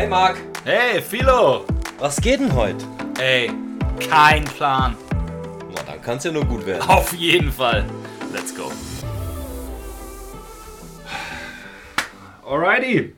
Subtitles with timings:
[0.00, 1.66] Hey Marc, Hey, Philo!
[1.98, 2.86] was geht denn heute?
[3.20, 3.50] Ey,
[4.08, 4.96] kein Plan.
[5.74, 6.88] Na, dann kann's ja nur gut werden.
[6.88, 7.84] Auf jeden Fall.
[8.32, 8.72] Let's go.
[12.48, 13.14] Alrighty.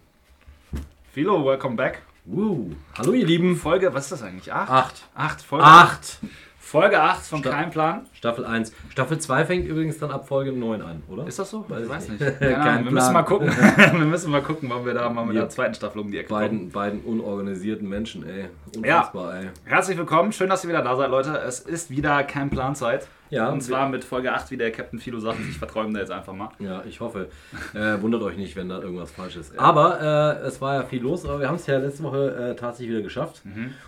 [1.13, 2.03] Philo, welcome back.
[2.27, 3.57] Uh, hallo ihr Lieben.
[3.57, 4.53] Folge, was ist das eigentlich?
[4.53, 4.69] Acht?
[4.69, 5.03] Acht.
[5.15, 6.19] Acht, Folge Acht.
[6.59, 8.09] Folge 8 von Kein Plan.
[8.23, 8.73] Staffel 1.
[8.91, 11.27] Staffel 2 fängt übrigens dann ab Folge 9 an, oder?
[11.27, 11.65] Ist das so?
[11.69, 12.21] Weiß ich weiß nicht.
[12.21, 12.39] nicht.
[12.39, 12.85] Keine Kein Ahnung.
[12.85, 12.95] Wir Plan.
[12.95, 13.49] müssen mal gucken.
[13.99, 16.19] wir müssen mal gucken, wann wir da mal mit Wir der zweiten Staffel um die
[16.19, 16.41] Ecke kommen.
[16.41, 18.45] beiden, beiden unorganisierten Menschen, ey.
[18.77, 19.51] Unfassbar, ey.
[19.65, 21.37] Herzlich willkommen, schön, dass ihr wieder da seid, Leute.
[21.37, 23.09] Es ist wieder Kein Planzeit.
[23.33, 25.39] Ja, Und zwar mit Folge 8, wie der Captain Philo sagt.
[25.49, 26.51] Ich verträume da jetzt einfach mal.
[26.59, 27.31] Ja, ich hoffe.
[27.73, 29.59] Äh, wundert euch nicht, wenn da irgendwas falsch ist.
[29.59, 32.57] Aber äh, es war ja viel los, aber wir haben es ja letzte Woche äh,
[32.57, 33.41] tatsächlich wieder geschafft.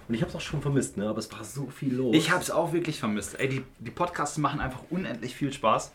[0.08, 1.06] Und ich habe es auch schon vermisst, ne?
[1.06, 2.12] aber es war so viel los.
[2.12, 2.14] Mhm.
[2.14, 3.38] Ich habe es auch wirklich vermisst.
[3.38, 3.90] Ey, die, die
[4.24, 5.92] Podcasts machen einfach unendlich viel Spaß.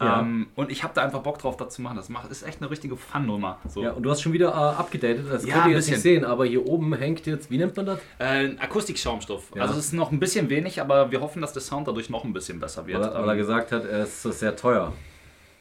[0.00, 0.20] Ja.
[0.20, 1.96] Ähm, und ich habe da einfach Bock drauf, das zu machen.
[1.96, 3.58] Das macht, ist echt eine richtige Fun-Nummer.
[3.68, 3.82] So.
[3.82, 5.26] Ja, und du hast schon wieder äh, abgedatet.
[5.30, 6.22] Das Ja, könnt ein ihr jetzt nicht bisschen.
[6.22, 7.98] sehen, aber hier oben hängt jetzt, wie nennt man das?
[8.18, 9.52] Äh, ein Akustikschaumstoff.
[9.54, 9.62] Ja.
[9.62, 12.24] Also es ist noch ein bisschen wenig, aber wir hoffen, dass der Sound dadurch noch
[12.24, 13.00] ein bisschen besser wird.
[13.00, 14.92] Weil, er- weil er Ähm, gesagt hat, es ist sehr teuer.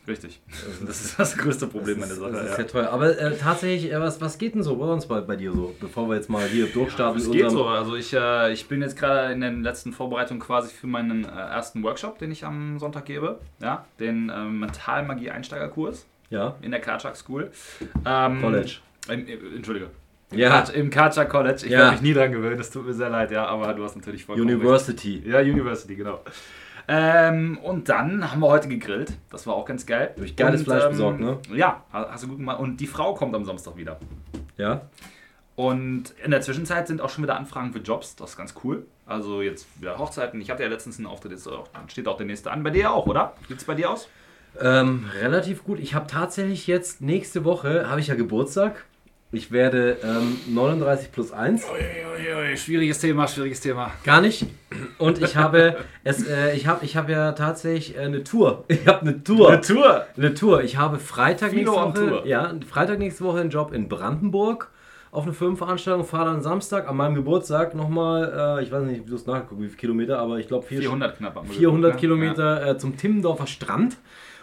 [0.08, 0.40] Richtig.
[0.86, 2.32] Das ist das größte Problem Das der Sache.
[2.32, 2.56] das ist ja.
[2.58, 2.90] sehr teuer.
[2.90, 5.76] Aber äh, tatsächlich, äh, was, was geht denn so bei uns bei, bei dir so?
[5.80, 7.20] Bevor wir jetzt mal hier durchstarten.
[7.22, 7.66] Es mit geht so.
[7.66, 11.28] Also ich, äh, ich bin jetzt gerade in den letzten Vorbereitungen quasi für meinen äh,
[11.28, 13.40] ersten Workshop, den ich am Sonntag gebe.
[13.62, 17.52] Ja, den ähm, Mentalmagie-Einsteigerkurs Ja, in der Karchak School.
[18.06, 18.78] Ähm, College.
[19.10, 19.88] Im, im, Entschuldige.
[20.34, 21.66] Ja, Im Karchak College.
[21.66, 21.80] Ich Ja.
[21.80, 24.24] werde mich nie dran gewöhnen, es tut mir sehr leid, ja, aber du hast natürlich
[24.26, 25.16] vollkommen University.
[25.18, 25.28] recht.
[25.28, 26.22] Ja, University, genau.
[26.94, 29.14] Ähm, und dann haben wir heute gegrillt.
[29.30, 30.14] Das war auch ganz geil.
[30.22, 31.40] Ich geiles und, Fleisch besorgt, ne?
[31.54, 32.60] Ja, hast du gut gemacht.
[32.60, 33.98] Und die Frau kommt am Samstag wieder.
[34.58, 34.82] Ja,
[35.56, 38.18] Und in der Zwischenzeit sind auch schon wieder Anfragen für Jobs.
[38.18, 38.86] Das ist ganz cool.
[39.06, 40.42] Also jetzt wieder Hochzeiten.
[40.42, 42.62] Ich hatte ja letztens einen Auftritt, jetzt auch, steht auch der nächste an.
[42.62, 43.36] Bei dir auch, oder?
[43.48, 44.10] Sieht's bei dir aus?
[44.60, 45.80] ähm, relativ gut.
[45.80, 48.84] Ich habe tatsächlich jetzt nächste Woche, habe ich ja Geburtstag.
[49.34, 51.64] Ich werde ähm, 39 plus 1.
[51.66, 53.92] Uiuiui, schwieriges Thema, schwieriges Thema.
[54.04, 54.46] Gar nicht.
[54.98, 58.66] Und ich habe es, äh, ich habe, ich habe ja tatsächlich äh, eine Tour.
[58.68, 59.62] Ich habe eine Tour.
[59.62, 60.06] Tour!
[60.18, 60.64] Eine Tour.
[60.64, 62.28] Ich habe Freitag nächste Woche, Tour.
[62.28, 64.70] ja, Freitag nächste Woche einen Job in Brandenburg
[65.12, 69.10] auf eine Firmenveranstaltung, fahre dann Samstag an meinem Geburtstag nochmal, äh, ich weiß nicht, wie
[69.10, 71.36] du es nachgeguckt, wie viele Kilometer, aber ich glaube 400 knapp.
[71.36, 72.00] haben wir 400 geguckt, ne?
[72.00, 73.98] Kilometer äh, zum Timmendorfer Strand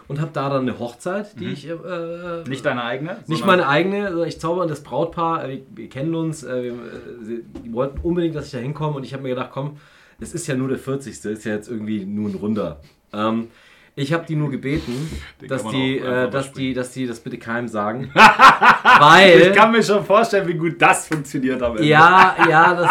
[0.09, 2.43] und habe da dann eine Hochzeit, die ich äh, Ja.
[2.45, 3.17] Nicht deine eigene?
[3.27, 6.75] nicht meine eigene, ich zauber das Brautpaar, äh, wir, wir kennen uns, äh, wir, äh,
[7.23, 9.77] sie, die wollten unbedingt, dass ich da hinkomme und ich habe mir gedacht, komm,
[10.19, 11.13] es ist ja nur der 40.
[11.25, 12.81] ist ja jetzt irgendwie nur ein Runder.
[13.13, 13.47] Ähm,
[13.95, 15.09] ich habe die nur gebeten,
[15.41, 18.11] Den dass die, äh, dass die, dass die das bitte keinem sagen.
[18.99, 21.85] weil Ich kann mir schon vorstellen, wie gut das funktioniert am Ende.
[21.87, 22.89] ja, ja, das,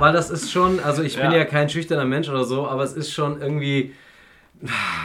[0.00, 1.38] weil das ist schon, also ich bin Ja.
[1.38, 3.92] ja kein schüchterner Mensch oder so, aber es ist schon irgendwie,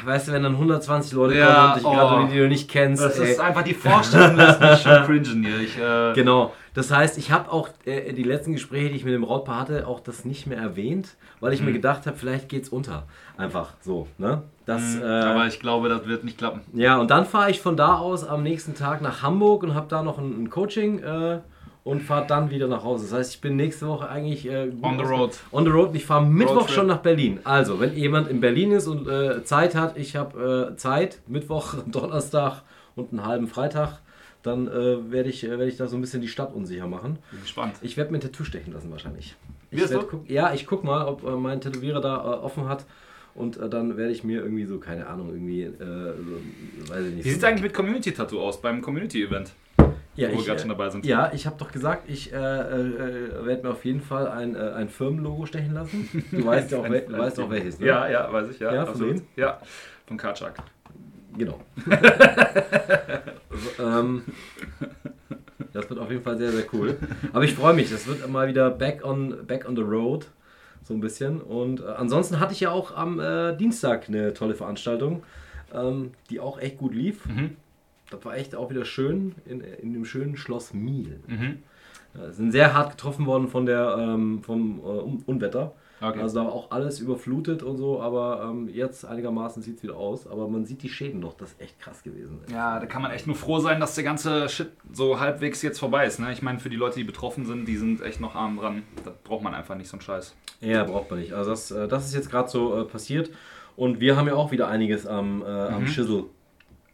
[0.06, 1.94] weißt du, wenn dann 120 Leute Ja, kommen und dich oh.
[1.94, 3.04] gratulieren, die du nicht kennst.
[3.04, 3.32] Das ey.
[3.32, 5.60] ist einfach die Vorstellung, lässt mich schon cringen hier.
[5.60, 6.54] Ich, äh, Genau.
[6.74, 9.88] Das heißt, ich habe auch äh, die letzten Gespräche, die ich mit dem Brautpaar hatte,
[9.88, 11.66] auch das nicht mehr erwähnt, weil ich Mhm.
[11.68, 13.04] mir gedacht habe, vielleicht geht's unter.
[13.38, 14.44] Einfach so, ne?
[14.66, 16.62] Das, äh, aber ich glaube, das wird nicht klappen.
[16.74, 19.88] ja, und dann fahre ich von da aus am nächsten Tag nach Hamburg und habe
[19.90, 21.40] da noch ein, ein Coaching äh,
[21.84, 23.06] und fahre dann wieder nach Hause.
[23.06, 25.38] Das heißt, ich bin nächste Woche eigentlich äh, On the road.
[25.52, 25.92] On the road.
[25.96, 27.40] Ich fahre Mittwoch schon nach Berlin.
[27.44, 31.76] Also, wenn jemand in Berlin ist und äh, Zeit hat, ich habe äh, Zeit, Mittwoch,
[31.88, 32.62] Donnerstag
[32.96, 34.00] und einen halben Freitag,
[34.44, 37.18] dann äh, werde ich, äh, werd ich da so ein bisschen die Stadt unsicher machen.
[37.32, 37.76] Bin gespannt.
[37.82, 39.36] Ich werde mir ein Tattoo stechen lassen wahrscheinlich.
[39.72, 42.86] Ich werd guck, ja, ich guck mal, ob äh, mein Tätowierer da offen hat.
[43.34, 47.24] Und dann werde ich mir irgendwie so, keine Ahnung, irgendwie, so, weiß ich nicht.
[47.26, 49.54] Wie so- sieht es eigentlich mit Community-Tattoo aus beim Community-Event?
[50.16, 51.06] Ja, wo wir ich, gerade äh, schon dabei sind?
[51.06, 54.60] Ja, ich habe doch gesagt, ich äh, äh, werde mir auf jeden Fall ein, äh,
[54.76, 56.10] ein Firmenlogo stechen lassen.
[56.32, 57.88] Du weißt ja auch, wel- du weißt auch welches, ne?
[57.88, 58.74] Ja, ja, weiß ich, ja.
[58.74, 59.22] Ja, von wem?
[59.36, 59.60] Ja,
[60.06, 60.56] von Karchak.
[61.38, 61.62] Genau.
[63.80, 64.24] ähm,
[65.74, 66.98] das wird auf jeden Fall sehr, sehr cool.
[67.34, 70.28] Aber ich freue mich, das wird mal wieder back on, back on the road.
[70.84, 71.40] So ein bisschen.
[71.42, 75.24] Und äh, ansonsten hatte ich ja auch am äh, Dienstag eine tolle Veranstaltung,
[75.74, 77.26] ähm, die auch echt gut lief.
[77.28, 77.56] Mhm.
[78.12, 81.20] Das war echt auch wieder schön in, in dem schönen Schloss Miel.
[81.28, 81.64] Mhm.
[82.14, 85.74] Ja, sind sehr hart getroffen worden von der, ähm, vom äh, Un- Unwetter.
[86.02, 86.20] Okay.
[86.20, 89.96] Also da war auch alles überflutet und so, aber ähm, jetzt einigermaßen sieht es wieder
[89.96, 90.26] aus.
[90.28, 92.40] Aber man sieht die Schäden noch, das ist echt krass gewesen.
[92.52, 95.80] Ja, da kann man echt nur froh sein, dass der ganze Shit so halbwegs jetzt
[95.80, 96.20] vorbei ist.
[96.20, 96.34] Ne?
[96.34, 98.82] Ich meine, für die Leute, die betroffen sind, die sind echt noch arm dran.
[99.06, 100.36] Da braucht man einfach nicht so einen Scheiß.
[100.60, 101.34] Ja, braucht man nicht.
[101.34, 103.30] Also das, äh, das ist jetzt gerade so äh, passiert.
[103.78, 106.26] Und wir haben ja auch wieder einiges am, äh, am Schissel.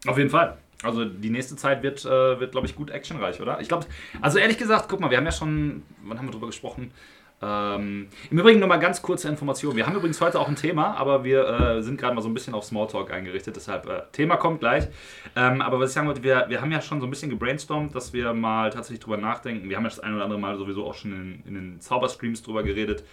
[0.06, 0.58] Auf jeden Fall.
[0.82, 3.60] Also die nächste Zeit wird, äh, wird glaube ich, gut actionreich, oder?
[3.60, 3.86] Ich glaube,
[4.20, 6.92] also ehrlich gesagt, guck mal, wir haben ja schon, wann haben wir drüber gesprochen?
[7.40, 9.76] Ähm, Im Übrigen nur mal ganz kurze Information.
[9.76, 12.34] Wir haben übrigens heute auch ein Thema, aber wir äh, sind gerade mal so ein
[12.34, 13.54] bisschen auf Smalltalk eingerichtet.
[13.54, 14.88] Deshalb, äh, Thema kommt gleich.
[15.36, 17.94] Ähm, aber was ich sagen wollte, wir, wir haben ja schon so ein bisschen gebrainstormt,
[17.94, 19.68] dass wir mal tatsächlich drüber nachdenken.
[19.68, 22.42] Wir haben ja das ein oder andere Mal sowieso auch schon in, in den Zauberstreams
[22.42, 23.04] drüber geredet.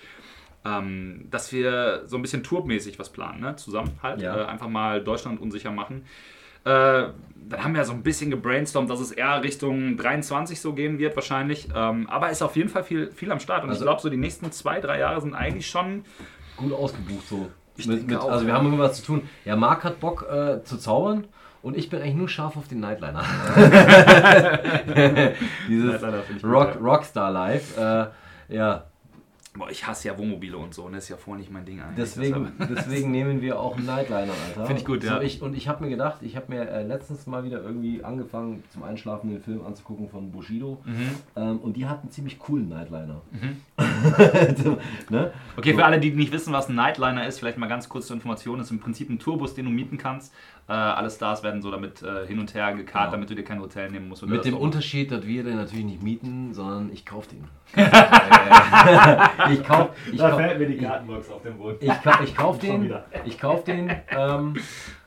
[0.65, 3.55] Ähm, dass wir so ein bisschen tourmäßig was planen, ne?
[3.57, 4.21] zusammen halt.
[4.21, 4.41] Ja.
[4.41, 6.05] Äh, einfach mal Deutschland unsicher machen.
[6.65, 7.09] Äh,
[7.47, 11.15] dann haben wir so ein bisschen gebrainstormt, dass es eher Richtung 23 so gehen wird
[11.15, 11.67] wahrscheinlich.
[11.75, 13.63] Ähm, aber ist auf jeden Fall viel, viel am Start.
[13.63, 16.05] Und Also- ich glaube, so die nächsten zwei, drei Jahre sind eigentlich schon...
[16.57, 17.51] Gut ausgebucht so.
[17.85, 18.57] Mit, mit, auch, also wir ja.
[18.57, 19.29] haben irgendwas zu tun.
[19.43, 21.25] Ja, Marc hat Bock äh, zu zaubern
[21.61, 23.21] und ich bin eigentlich nur scharf auf den Nightliner.
[25.67, 26.77] Dieses Nightliner Rock.
[26.81, 27.77] Rockstar Live.
[27.77, 28.05] Äh,
[28.47, 28.85] ja,
[29.57, 30.83] Boah, ich hasse ja Wohnmobile und so.
[30.83, 31.95] Und das ist ja vorher nicht mein Ding eigentlich.
[31.95, 34.65] deswegen, deswegen nehmen wir auch einen Nightliner, Alter.
[34.65, 35.15] Finde ich gut, ja.
[35.15, 38.03] So, ich, und ich habe mir gedacht, ich habe mir äh, letztens mal wieder irgendwie
[38.03, 40.81] angefangen, zum Einschlafen den Film anzugucken von Bushido.
[40.85, 41.09] Mhm.
[41.35, 43.21] Ähm, und die hatten einen ziemlich coolen Nightliner.
[44.57, 44.77] so,
[45.09, 45.31] ne?
[45.57, 45.77] Okay, So.
[45.77, 48.57] für alle, die nicht wissen, was ein Nightliner ist, vielleicht mal ganz kurz zur Information.
[48.57, 50.33] Das ist im Prinzip ein Tourbus, den du mieten kannst.
[50.67, 53.11] Äh, alle Stars werden so damit äh, hin und her gekarrt, Genau.
[53.11, 54.23] damit du dir kein Hotel nehmen musst.
[54.23, 57.43] oder Mit dem Unterschied, dass wir den natürlich nicht mieten, sondern ich kaufe den.
[57.75, 61.77] Ich kaufe ich kauf, mir die Kartenbox auf dem Boden.
[61.81, 62.95] ich kauf, ich kauf Schon den,
[63.25, 64.55] ich kauf den ähm,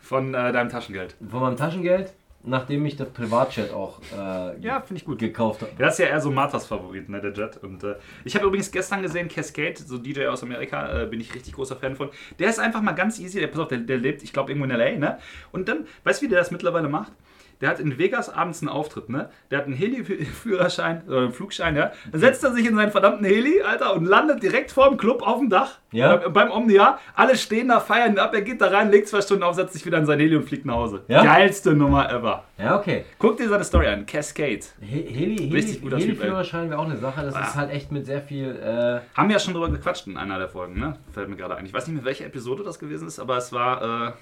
[0.00, 1.16] Von äh, deinem Taschengeld.
[1.28, 2.12] von meinem Taschengeld,
[2.48, 5.18] nachdem ich das Privatjet auch äh, Ja, finde ich gut.
[5.18, 5.72] gekauft habe.
[5.78, 7.56] Das ist ja eher so Marthas Favorit, ne, der Jet.
[7.58, 11.34] Und äh, ich habe übrigens gestern gesehen, Cascade, so DJ aus Amerika, äh, bin ich
[11.34, 12.08] richtig großer Fan von.
[12.38, 14.64] Der ist einfach mal ganz easy, der, pass auf, der, der lebt, ich glaube, irgendwo
[14.64, 15.18] in L.A., ne?
[15.52, 17.12] Und dann, weißt du, wie der das mittlerweile macht?
[17.60, 19.31] Der hat in Vegas abends einen Auftritt, ne?
[19.50, 21.93] Der hat einen Heli-Führerschein, oder einen Flugschein, ja?
[22.10, 25.22] Dann setzt er sich in seinen verdammten Heli, Alter, und landet direkt vor dem Club
[25.26, 25.78] auf dem Dach.
[25.90, 26.14] Ja.
[26.25, 26.99] Äh, beim Omnia.
[27.14, 29.72] Alle stehen da, feiern ihn ab, er geht da rein, legt zwei Stunden auf, setzt
[29.72, 31.02] sich wieder in sein Heli und fliegt nach Hause.
[31.08, 31.25] Ja?
[31.25, 32.44] Geilste Nummer ever.
[32.58, 33.05] Ja, okay.
[33.19, 34.60] Guck dir seine Story an, Cascade.
[34.81, 36.14] He Heli, Heli, Richtig guter Typ, ey.
[36.16, 37.22] Heli-Führerschein wäre auch eine Sache.
[37.22, 37.40] Das Ah.
[37.44, 38.50] ist halt echt mit sehr viel.
[38.56, 40.96] Äh, Haben wir ja schon drüber gequatscht in einer der Folgen, ne?
[41.12, 41.66] Fällt mir gerade ein.
[41.66, 44.12] Ich weiß nicht mehr, welche Episode das gewesen ist, aber es war, äh,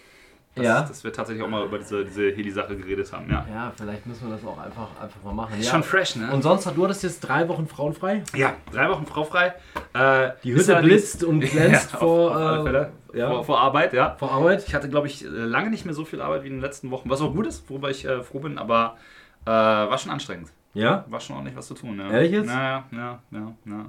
[0.57, 0.81] dass, Ja.
[0.83, 3.47] dass wir tatsächlich auch mal über diese, diese Heli-Sache geredet haben, ja.
[3.53, 5.59] ja, vielleicht müssen wir das auch einfach, einfach mal machen.
[5.61, 5.73] Ist ja.
[5.73, 6.31] schon fresh, ne?
[6.33, 8.25] Und sonst, du hattest jetzt drei Wochen frauenfrei.
[8.35, 9.55] ja, drei Wochen fraufrei.
[9.95, 12.93] Äh, Die Hütte blitzt und glänzt Ja, auf- vor, auf alle äh, Fälle.
[13.15, 13.29] ja.
[13.31, 14.17] vor, vor Arbeit, ja.
[14.19, 14.65] vor Arbeit.
[14.67, 16.91] Ich hatte, glaube ich, äh, lange nicht mehr so viel Arbeit wie in den letzten
[16.91, 18.97] Wochen, was auch gut ist, worüber ich äh, froh bin, aber
[19.45, 20.51] äh, war schon anstrengend.
[20.75, 21.05] Ja?
[21.09, 22.11] War schon ordentlich was zu tun, ja.
[22.11, 22.49] Ehrlich jetzt?
[22.49, 23.87] Ja, ja, ja, ja.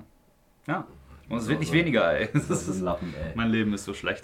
[0.67, 0.83] Ja.
[1.29, 2.29] Und es wird nicht Also, weniger, ey.
[2.33, 3.31] Das ist ein Lappen, ey.
[3.35, 4.23] mein Leben ist so schlecht.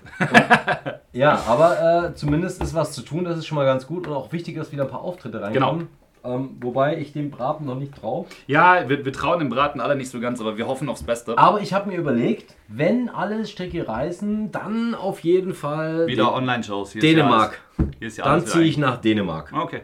[1.11, 4.13] Ja, aber äh, zumindest ist was zu tun, das ist schon mal ganz gut und
[4.13, 5.87] auch wichtig, dass wieder ein paar Auftritte reinkommen.
[6.25, 8.25] Ähm, wobei ich dem Braten noch nicht traue.
[8.47, 11.37] Ja, wir, wir trauen dem Braten alle nicht so ganz, aber wir hoffen aufs Beste.
[11.37, 16.93] Aber ich habe mir überlegt, wenn alle Stricke reißen, dann auf jeden Fall Wieder Online-Shows.
[16.93, 17.59] Dänemark.
[17.99, 19.51] Alles, Dann ziehe ich nach Dänemark.
[19.51, 19.81] ein- Okay.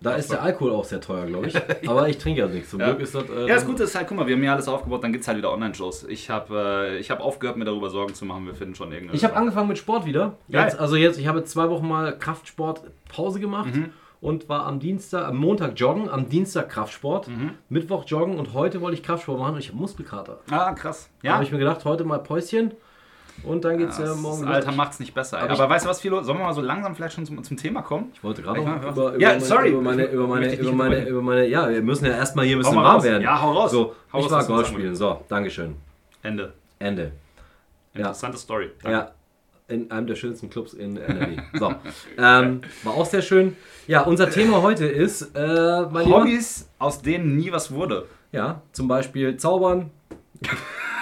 [0.00, 1.56] Da ist der Alkohol auch sehr teuer, glaube ich.
[1.88, 2.70] Aber ich trinke ja nichts.
[2.70, 2.86] Zum Ja.
[2.90, 3.24] Glück ist das.
[3.28, 5.22] Äh, Ja, das Gute ist halt, guck mal, wir haben ja alles aufgebaut, dann gibt
[5.22, 6.04] es halt wieder Online-Shows.
[6.04, 9.16] Ich habe äh, ich hab aufgehört, mir darüber Sorgen zu machen, wir finden schon irgendeine.
[9.16, 10.34] Ich habe angefangen mit Sport wieder.
[10.48, 13.90] Jetzt, also jetzt, ich habe zwei Wochen mal Kraftsport Pause gemacht Mhm.
[14.20, 17.50] und war am Dienstag, am Montag joggen, am Dienstag Kraftsport, Mhm.
[17.68, 20.38] Mittwoch joggen und heute wollte ich Kraftsport machen und ich habe Muskelkater.
[20.50, 21.10] Ah, krass.
[21.22, 21.34] Da Ja.
[21.34, 22.72] habe ich mir gedacht, heute mal Päuschen
[23.44, 24.76] und dann geht's ja, das morgen Alter los.
[24.76, 25.38] macht's nicht besser.
[25.40, 26.22] Aber Aber, weißt du was, Philo?
[26.22, 28.10] Sollen wir mal so langsam vielleicht schon zum, zum Thema kommen?
[28.14, 29.70] Ich wollte gerade noch über, über, Ja, meine, sorry.
[29.70, 32.60] über meine, über meine, über meine, über meine, ja, wir müssen ja erstmal hier ein
[32.60, 33.22] bisschen warm werden.
[33.22, 33.70] Ja, hau raus.
[33.70, 34.94] So, Hau ich raus, war Golf spielen.
[34.96, 35.76] So, Dankeschön.
[36.22, 36.52] Ende.
[36.78, 37.12] Ende.
[37.94, 38.70] Interessante Story.
[38.82, 38.98] Danke.
[38.98, 39.10] Ja,
[39.68, 41.36] in einem der schönsten Clubs in NRW.
[41.58, 41.74] So,
[42.18, 43.56] ähm, war auch sehr schön.
[43.86, 48.06] Ja, unser Thema heute ist, äh, Hobbys, aus denen nie was wurde.
[48.32, 49.90] ja, zum Beispiel Zaubern,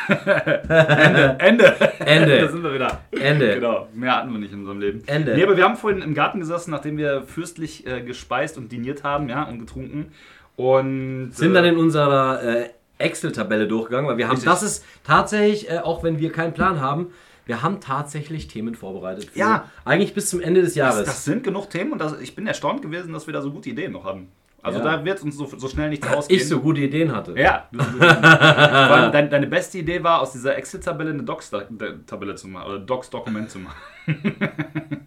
[0.09, 1.77] Ende.
[1.79, 3.01] da Ende, sind wir wieder.
[3.11, 3.55] Ende.
[3.55, 5.03] Genau, mehr hatten wir nicht in unserem Leben.
[5.07, 5.35] Ende.
[5.35, 9.05] Nee, aber wir haben vorhin im Garten gesessen, nachdem wir fürstlich äh, gespeist und diniert
[9.05, 10.13] haben, ja, und getrunken.
[10.57, 14.51] Und Sind äh, dann in unserer äh, Excel-Tabelle durchgegangen, weil wir haben, Richtig.
[14.51, 17.09] das ist tatsächlich, äh, auch wenn wir keinen Plan haben,
[17.45, 19.31] wir haben tatsächlich Themen vorbereitet.
[19.35, 19.71] Ja.
[19.85, 20.99] Eigentlich bis zum Ende des Jahres.
[20.99, 23.53] das, das sind genug Themen und das, ich bin erstaunt gewesen, dass wir da so
[23.53, 24.29] gute Ideen noch haben.
[24.67, 24.97] Also Ja.
[24.97, 26.41] da wird uns so, so schnell nichts ausgehen.
[26.41, 27.35] ich so gute Ideen hatte.
[27.39, 27.69] Ja.
[29.11, 33.61] deine, deine beste Idee war, aus dieser Excel-Tabelle eine Docs-Tabelle zu machen, oder Docs-Dokument zu
[33.61, 33.77] machen.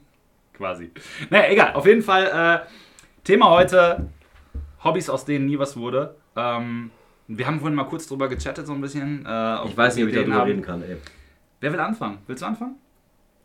[0.54, 0.92] Quasi.
[1.30, 1.74] Naja, egal.
[1.74, 2.26] Auf jeden Fall,
[2.66, 2.68] äh,
[3.24, 4.08] Thema heute,
[4.84, 6.16] Hobbys, aus denen nie was wurde.
[6.36, 6.92] Ähm,
[7.28, 9.26] wir haben vorhin mal kurz drüber gechattet, so ein bisschen.
[9.26, 10.48] Äh, Ich weiß nicht, ob ich darüber haben.
[10.50, 10.98] reden kann, ey.
[11.62, 12.20] Wer will anfangen?
[12.28, 12.76] Willst du anfangen?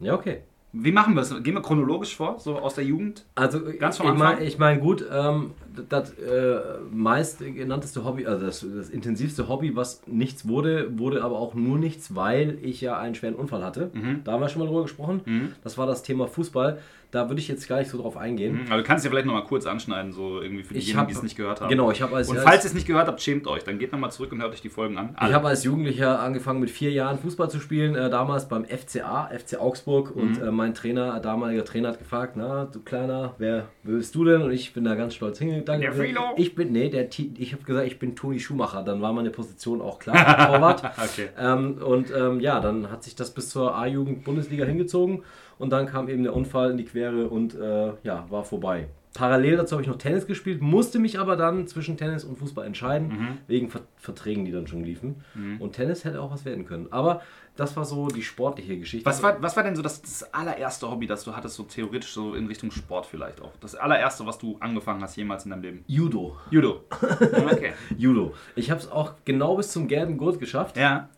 [0.00, 0.42] Ja, okay.
[0.72, 1.30] Wie machen wir es?
[1.42, 3.24] Gehen wir chronologisch vor, so aus der Jugend?
[3.36, 4.28] Also Ganz vom ich Anfang?
[4.34, 5.52] meine, ich mein, gut, ähm,
[5.88, 6.56] das äh,
[6.92, 11.78] meist genannteste Hobby, also das, das intensivste Hobby, was nichts wurde, wurde aber auch nur
[11.78, 13.90] nichts, weil ich ja einen schweren Unfall hatte.
[13.92, 14.20] Mhm.
[14.24, 15.54] Da haben wir schon mal drüber gesprochen.
[15.62, 16.78] Das war das Thema Fußball.
[17.10, 18.62] Da würde ich jetzt gar nicht so drauf eingehen.
[18.68, 21.22] Aber du kannst ja vielleicht nochmal kurz anschneiden, so irgendwie für diejenigen, hab- die es
[21.22, 21.68] nicht gehört haben.
[21.68, 23.62] Genau, ich habe als, Und falls ihr es nicht gehört habt, schämt euch.
[23.62, 25.16] Dann geht nochmal zurück und hört euch die Folgen an.
[25.24, 29.28] Ich habe als Jugendlicher angefangen mit vier Jahren Fußball zu spielen, äh, damals beim FCA,
[29.32, 30.10] FC Augsburg.
[30.16, 30.48] Und Mhm.
[30.48, 34.42] äh, mein Trainer, damaliger Trainer, hat gefragt: Na, du Kleiner, wer willst du denn?
[34.42, 35.63] Und ich bin da ganz stolz hingegangen.
[35.64, 36.20] Der Philo.
[36.36, 38.82] Ich bin, nee, der, ich habe gesagt, ich bin Toni Schumacher.
[38.82, 40.82] Dann war meine Position auch klar, Torwart.
[41.04, 41.28] Okay.
[41.38, 45.22] Ähm, und ähm, ja, dann hat sich das bis zur A-Jugend-Bundesliga hingezogen.
[45.58, 48.88] Und dann kam eben der Unfall in die Quere und äh, ja, war vorbei.
[49.14, 52.66] Parallel dazu habe ich noch Tennis gespielt, musste mich aber dann zwischen Tennis und Fußball
[52.66, 53.38] entscheiden, Mhm.
[53.46, 55.24] wegen Ver Verträgen, die dann schon liefen.
[55.60, 56.88] Und Tennis hätte auch was werden können.
[56.90, 57.22] Aber
[57.56, 59.06] das war so die sportliche Geschichte.
[59.06, 62.12] Was war, was war denn so das, das allererste Hobby, das du hattest, so theoretisch
[62.12, 63.52] so in Richtung Sport vielleicht auch?
[63.60, 65.84] Das allererste, was du angefangen hast jemals in deinem Leben?
[65.86, 66.36] Judo.
[66.50, 66.82] Judo.
[67.50, 67.72] Okay.
[67.96, 68.34] Judo.
[68.56, 70.76] Ich habe es auch genau bis zum gelben Gurt geschafft.
[70.76, 71.08] Ja.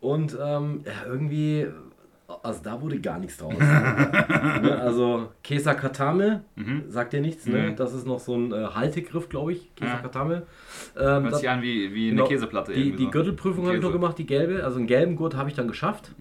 [0.00, 1.66] Und ähm, ja, irgendwie,
[2.42, 3.54] also da wurde gar nichts draus.
[3.58, 4.78] ne?
[4.80, 6.44] Also Kesa Katame,
[6.88, 7.70] sagt dir nichts, ne?
[7.70, 7.76] Mhm.
[7.76, 9.74] Das ist noch so ein äh, Haltegriff, glaube ich.
[9.74, 9.98] Kesa Ja.
[9.98, 10.42] Katame.
[10.96, 12.72] Ähm, Hört sich an wie, wie genau, eine Käseplatte.
[12.72, 13.10] Die, die so.
[13.10, 14.64] Gürtelprüfung habe ich noch gemacht, die gelbe.
[14.64, 16.12] Also einen gelben Gurt habe ich dann geschafft.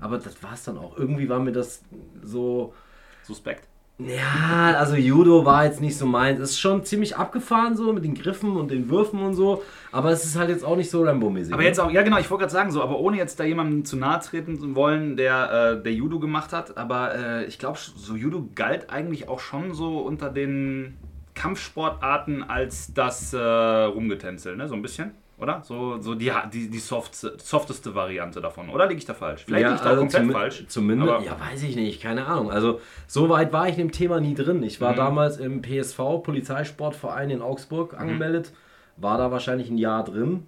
[0.00, 0.96] Aber das war es dann auch.
[0.98, 1.82] Irgendwie war mir das
[2.22, 2.74] so.
[3.22, 3.66] Suspekt.
[3.98, 6.38] Ja, also Judo war jetzt nicht so meins.
[6.38, 9.62] Ist schon ziemlich abgefahren so mit den Griffen und den Würfen und so.
[9.90, 11.54] Aber es ist halt jetzt auch nicht so Rambo-mäßig.
[11.54, 11.68] Aber ne?
[11.68, 13.96] jetzt auch, ja genau, ich wollte gerade sagen so, aber ohne jetzt da jemandem zu
[13.96, 18.14] nahe treten zu wollen, der, äh, der Judo gemacht hat, aber äh, ich glaube, so
[18.14, 20.98] Judo galt eigentlich auch schon so unter den
[21.34, 25.62] Kampfsportarten als das äh, Rumgetänzel, ne, so ein bisschen, oder?
[25.64, 29.44] So, so die, die, die soft, softeste Variante davon, oder liege ich da falsch?
[29.44, 30.64] Vielleicht liege ich da also komplett zumi- falsch.
[30.68, 32.50] Zumindest, aber- ja, weiß ich nicht, keine Ahnung.
[32.50, 34.62] Also, so weit war ich in dem Thema nie drin.
[34.62, 34.84] Ich Mhm.
[34.84, 37.98] war damals im PSV, Polizeisportverein in Augsburg, Mhm.
[37.98, 38.52] angemeldet.
[38.96, 40.46] War da wahrscheinlich ein Jahr drin.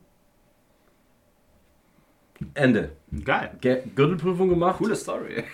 [2.55, 2.91] Ende.
[3.25, 3.51] Geil.
[3.61, 4.79] Ge Gürtelprüfung gemacht.
[4.79, 5.45] Coole Story.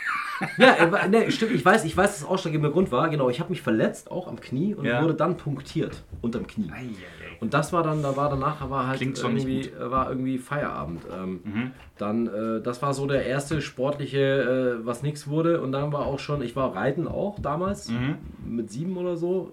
[0.59, 1.53] Ja, ne, stimmt.
[1.53, 3.09] Ich weiß, ich weiß, dass das ausschlaggebende Grund war.
[3.09, 5.01] Genau, ich habe mich verletzt, auch am Knie und Ja.
[5.01, 6.69] wurde dann punktiert unterm Knie.
[6.73, 7.24] Eieiei.
[7.45, 11.03] Und das war dann, da war danach war halt Klingt irgendwie, äh, war irgendwie Feierabend.
[11.15, 11.71] Ähm, Mhm.
[11.99, 15.61] Dann, äh, das war so der erste sportliche, äh, was nichts wurde.
[15.61, 18.17] Und dann war auch schon, ich war reiten auch damals, Mhm.
[18.49, 19.53] mit sieben oder so,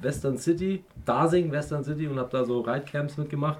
[0.00, 3.58] Western City, Dasing, Western City und habe da so Reitcamps mitgemacht.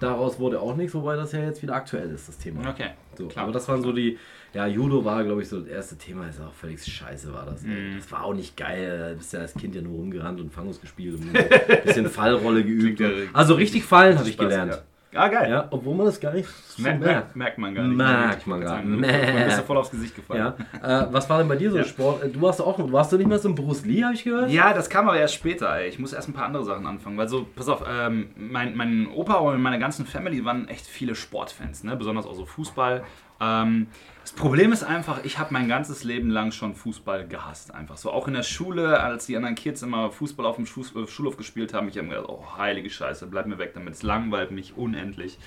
[0.00, 2.68] Daraus wurde auch nichts, wobei das ja jetzt wieder aktuell ist, das Thema.
[2.70, 3.44] Okay, So, klar.
[3.44, 4.16] aber das waren so die,
[4.54, 7.62] ja, Judo war, glaube ich, so das erste Thema, ist auch völlig scheiße, war das.
[7.62, 7.96] Mhm.
[7.98, 10.80] Das war auch nicht geil, da bist ja als Kind ja nur rumgerannt und Fangus
[10.80, 13.00] gespielt und ein bisschen Fallrolle geübt.
[13.00, 14.72] Und- also richtig fallen habe ich gelernt.
[14.72, 14.82] Ja.
[15.14, 15.50] Ah, geil.
[15.50, 17.34] Ja, obwohl man das gar nicht so Merkt, merkt.
[17.36, 17.96] merkt, man gar nicht.
[17.96, 19.00] Merkt man gar nicht.
[19.00, 19.10] nicht.
[19.34, 20.52] Man ist ja voll aufs Gesicht gefallen.
[20.82, 21.02] Ja.
[21.02, 21.84] Äh, was war denn bei dir so Ja.
[21.84, 22.22] Sport?
[22.24, 24.50] Äh, Du warst auch, warst du nicht mehr so ein Bruce Lee, habe ich gehört?
[24.50, 25.74] Ja, das kam aber erst später.
[25.76, 25.88] Ey.
[25.88, 27.16] Ich muss erst ein paar andere Sachen anfangen.
[27.16, 31.14] Weil so, pass auf, ähm, mein, mein Opa und meine ganzen Family waren echt viele
[31.14, 31.96] Sportfans, ne?
[31.96, 33.02] besonders auch so Fußball.
[33.40, 33.88] Ähm,
[34.22, 37.74] das Problem ist einfach, ich habe mein ganzes Leben lang schon Fußball gehasst.
[37.74, 38.10] Einfach so.
[38.12, 41.72] Auch in der Schule, als die anderen Kids immer Fußball auf dem äh, Schulhof gespielt
[41.72, 43.94] haben, ich habe mir gedacht, oh, heilige Scheiße, bleib mir weg damit.
[43.94, 45.38] Es langweilt mich unendlich.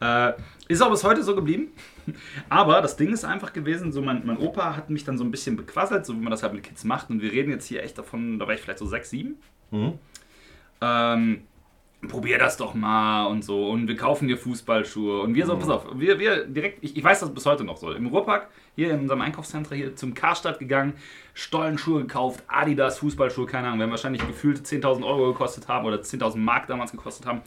[0.00, 0.34] Äh,
[0.68, 1.72] ist auch bis heute so geblieben.
[2.48, 5.30] Aber das Ding ist einfach gewesen, so mein, mein Opa hat mich dann so ein
[5.30, 7.10] bisschen bequasselt, so wie man das halt mit Kids macht.
[7.10, 9.36] Und wir reden jetzt hier echt davon, da war ich vielleicht so sechs, sieben.
[9.72, 9.98] Mhm.
[10.80, 11.42] Ähm,
[12.06, 13.68] probier das doch mal und so.
[13.68, 15.20] Und wir kaufen dir Fußballschuhe.
[15.20, 17.76] Und wir so, pass auf, wir, wir direkt, ich, ich weiß das bis heute noch
[17.76, 17.90] so.
[17.90, 20.94] Im Ruhrpark, hier in unserem Einkaufszentrum, hier zum Karstadt gegangen,
[21.34, 26.36] Stollenschuhe gekauft, Adidas Fußballschuhe, keine Ahnung, werden wahrscheinlich gefühlt 10.000 Euro gekostet haben oder 10.000
[26.36, 27.42] Mark damals gekostet haben.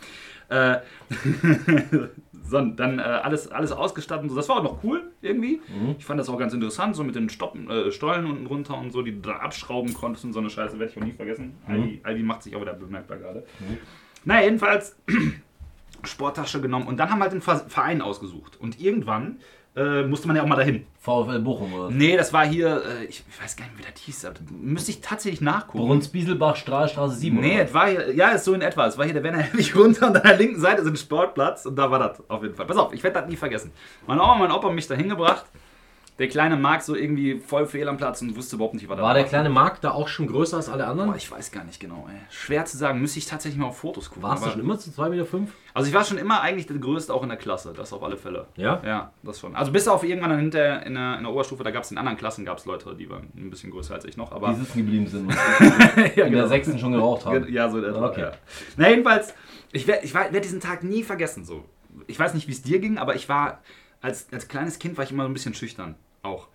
[0.50, 0.80] Äh,
[2.44, 4.36] so, dann äh, alles, alles ausgestattet und so.
[4.36, 5.62] Das war auch noch cool irgendwie.
[5.98, 8.92] Ich fand das auch ganz interessant, so mit den Stoppen, äh, Stollen unten runter und
[8.92, 11.56] so, die du da abschrauben konntest und so eine Scheiße, werde ich auch nie vergessen.
[11.68, 13.46] Aldi, Aldi macht sich auch wieder bemerkbar gerade.
[14.24, 14.96] Naja, jedenfalls
[16.04, 18.58] Sporttasche genommen und dann haben wir halt den Ver- Verein ausgesucht.
[18.60, 19.40] Und irgendwann
[19.76, 20.86] äh, musste man ja auch mal dahin.
[21.00, 21.90] VfL Bochum oder?
[21.90, 25.02] Nee, das war hier, äh, ich weiß gar nicht, wie das hieß, aber müsste ich
[25.02, 25.88] tatsächlich nachgucken.
[25.88, 27.64] Brunsbieselbach, Strahlstraße 7 Nee, oder?
[27.66, 28.86] es war hier, ja, ist so in etwa.
[28.88, 31.66] Es war hier der Werner Helwig runter und an der linken Seite ist ein Sportplatz
[31.66, 32.66] und da war das auf jeden Fall.
[32.66, 33.72] Pass auf, ich werde das nie vergessen.
[34.08, 35.46] Meine Oma und mein Opa haben mich da hingebracht.
[36.22, 39.02] Der kleine Marc so irgendwie voll fehl am Platz und wusste überhaupt nicht, was da
[39.02, 41.10] War der kleine Markt da auch schon größer als alle anderen?
[41.10, 42.20] Boah, ich weiß gar nicht genau, ey.
[42.30, 44.22] Schwer zu sagen, müsste ich tatsächlich mal auf Fotos gucken.
[44.22, 45.26] Warst du schon immer zu 2,5 Meter?
[45.26, 45.52] Fünf?
[45.74, 48.18] Also ich war schon immer eigentlich der Größte auch in der Klasse, das auf alle
[48.18, 48.46] Fälle.
[48.56, 48.80] Ja?
[48.86, 49.56] Ja, das schon.
[49.56, 51.98] Also bis auf irgendwann dann hinter in der, in der Oberstufe, da gab es in
[51.98, 54.60] anderen Klassen gab es Leute, die waren ein bisschen größer als ich noch, aber Die
[54.60, 55.28] sitzen geblieben sind
[56.16, 57.52] ja, in der sechsten schon geraucht haben.
[57.52, 58.06] Ja, so in etwa.
[58.06, 58.22] Okay.
[58.22, 58.32] Ja.
[58.78, 59.34] Na jedenfalls,
[59.72, 61.46] ich werde ich werd diesen Tag nie vergessen.
[61.46, 61.66] So.
[62.06, 63.64] Ich weiß nicht, wie es dir ging, aber ich war
[64.02, 66.48] als, als kleines Kind war ich immer so ein bisschen schüchtern auch.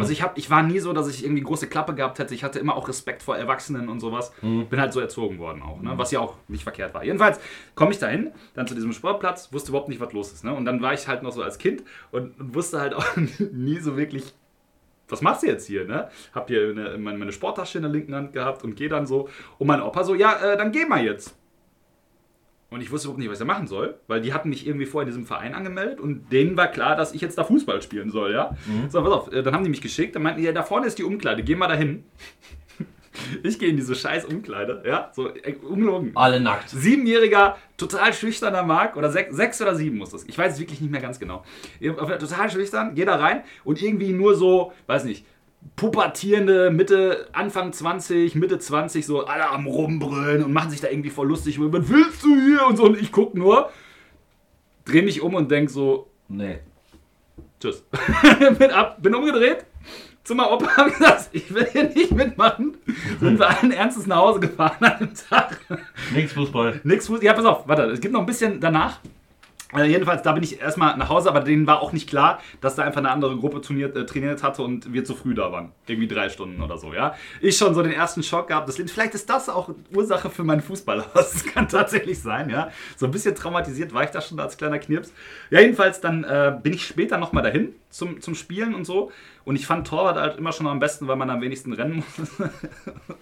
[0.00, 2.34] Also ich, hab, ich war nie so, dass ich irgendwie große Klappe gehabt hätte.
[2.34, 4.32] Ich hatte immer auch Respekt vor Erwachsenen und sowas.
[4.68, 5.92] Bin halt so erzogen worden auch, ne?
[5.96, 7.04] was ja auch nicht verkehrt war.
[7.04, 7.38] Jedenfalls
[7.76, 10.44] komme ich dahin, dann zu diesem Sportplatz, wusste überhaupt nicht, was los ist.
[10.44, 10.52] Ne?
[10.52, 13.06] Und dann war ich halt noch so als Kind und, und wusste halt auch
[13.52, 14.34] nie so wirklich,
[15.08, 15.84] was machst du jetzt hier?
[15.84, 16.08] Ne?
[16.34, 19.28] Hab hier eine, meine, meine Sporttasche in der linken Hand gehabt und gehe dann so.
[19.58, 21.36] Und mein Opa so, ja, äh, dann geh mal jetzt.
[22.68, 25.06] Und ich wusste überhaupt nicht, was er machen soll, weil die hatten mich irgendwie vorher
[25.06, 28.32] in diesem Verein angemeldet und denen war klar, dass ich jetzt da Fußball spielen soll,
[28.32, 28.56] ja.
[28.88, 30.86] So, pass auf, äh, dann haben die mich geschickt, dann meinten die, ja, da vorne
[30.86, 32.04] ist die Umkleide, geh mal dahin.
[33.42, 36.12] Ich gehe in diese scheiß Umkleide, ja, so äh, ungelogen.
[36.14, 36.68] Alle nackt.
[36.68, 40.24] Siebenjähriger, total schüchterner Mark, oder sechs, sechs oder sieben muss das.
[40.24, 41.42] Ich weiß es wirklich nicht mehr ganz genau.
[41.80, 45.24] Total schüchtern, geh da rein und irgendwie nur so, weiß nicht,
[45.74, 51.10] pubertierende Mitte, Anfang 20, Mitte 20, so alle am Rumbrüllen und machen sich da irgendwie
[51.10, 51.58] voll lustig.
[51.60, 52.66] Was willst du hier?
[52.66, 52.84] Und so.
[52.84, 53.70] Und ich guck nur,
[54.84, 56.58] dreh mich um und denk so, Nee.
[57.60, 57.84] tschüss.
[58.58, 59.64] bin ab, bin umgedreht.
[60.24, 62.76] Zu meinem Opa hab gesagt, ich will hier nicht mitmachen.
[63.20, 65.60] Sind wir allen Ernstes nach Hause gefahren an dem Tag.
[66.12, 66.80] Nix Fußball.
[66.82, 67.22] Nix Fuß.
[67.22, 68.98] Ja, pass auf, warte, es gibt noch ein bisschen danach.
[69.76, 72.76] Äh, jedenfalls, da bin ich erstmal nach Hause, aber denen war auch nicht klar, dass
[72.76, 75.72] da einfach eine andere Gruppe trainiert, äh, trainiert hatte und wir zu früh da waren.
[75.86, 77.14] Irgendwie drei Stunden oder so, ja.
[77.40, 78.68] Ich schon so den ersten Schock gehabt.
[78.68, 81.04] Das, vielleicht ist das auch Ursache für meinen Fußball.
[81.16, 82.70] Das kann tatsächlich sein, ja.
[82.96, 85.12] So ein bisschen traumatisiert war ich da schon als kleiner Knirps.
[85.50, 89.10] Ja, jedenfalls, dann äh, bin ich später nochmal dahin zum, zum Spielen und so.
[89.44, 92.30] Und ich fand Torwart halt immer schon am besten, weil man am wenigsten rennen muss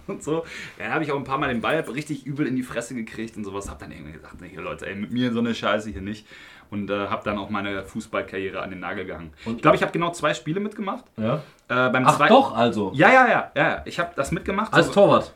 [0.07, 0.45] und so.
[0.79, 2.95] Ja, da habe ich auch ein paar Mal den Ball richtig übel in die Fresse
[2.95, 3.71] gekriegt und sowas.
[3.71, 6.27] Hab dann irgendwie gesagt, nee, Leute, ey, mit mir so eine Scheiße hier nicht.
[6.71, 9.33] Und äh, habe dann auch meine Fußballkarriere an den Nagel gehangen.
[9.45, 11.05] Und- ich glaube, ich habe genau zwei Spiele mitgemacht.
[11.17, 11.37] Ja.
[11.69, 12.91] Äh, beim Ach doch, also.
[12.95, 13.83] Ja, ja, ja, ja.
[13.85, 14.73] Ich habe das mitgemacht.
[14.75, 15.33] Als So- Torwart.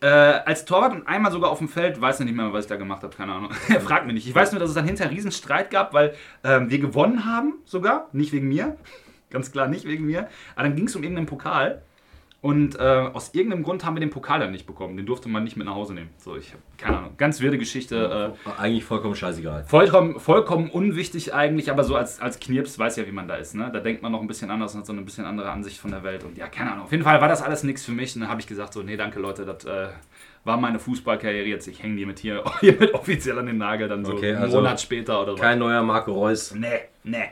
[0.00, 2.76] äh, als Torwart und einmal sogar auf dem Feld, weiß nicht mehr, was ich da
[2.76, 3.50] gemacht habe, keine Ahnung.
[3.68, 4.28] Er fragt mich nicht.
[4.28, 6.14] Ich weiß nur, dass es dann hinterher riesen Streit gab, weil
[6.44, 8.76] ähm, wir gewonnen haben sogar, nicht wegen mir.
[9.30, 10.28] Ganz klar nicht wegen mir.
[10.54, 11.82] Aber dann ging es um irgendeinen Pokal.
[12.40, 14.96] Und äh, aus irgendeinem Grund haben wir den Pokal dann nicht bekommen.
[14.96, 16.10] Den durfte man nicht mit nach Hause nehmen.
[16.18, 17.14] So, ich habe keine Ahnung.
[17.16, 18.32] Ganz wirde Geschichte.
[18.46, 19.64] Äh, Eigentlich vollkommen scheißegal.
[19.64, 23.56] vollkommen, vollkommen unwichtig eigentlich, aber so als, als Knirps weiß ja, wie man da ist.
[23.56, 23.70] Ne?
[23.72, 25.90] Da denkt man noch ein bisschen anders und hat so eine bisschen andere Ansicht von
[25.90, 26.22] der Welt.
[26.22, 26.84] Und ja, keine Ahnung.
[26.84, 28.14] Auf jeden Fall war das alles nichts für mich.
[28.14, 29.88] Und dann habe ich gesagt, so, nee, danke Leute, das äh,
[30.44, 31.66] war meine Fußballkarriere jetzt.
[31.66, 34.44] Ich hänge die mit hier, hier mit offiziell an den Nagel dann so Okay, einen
[34.44, 35.42] also Monat später oder so.
[35.42, 36.54] Kein neuer Marco Reus.
[36.54, 37.24] Nee, nee.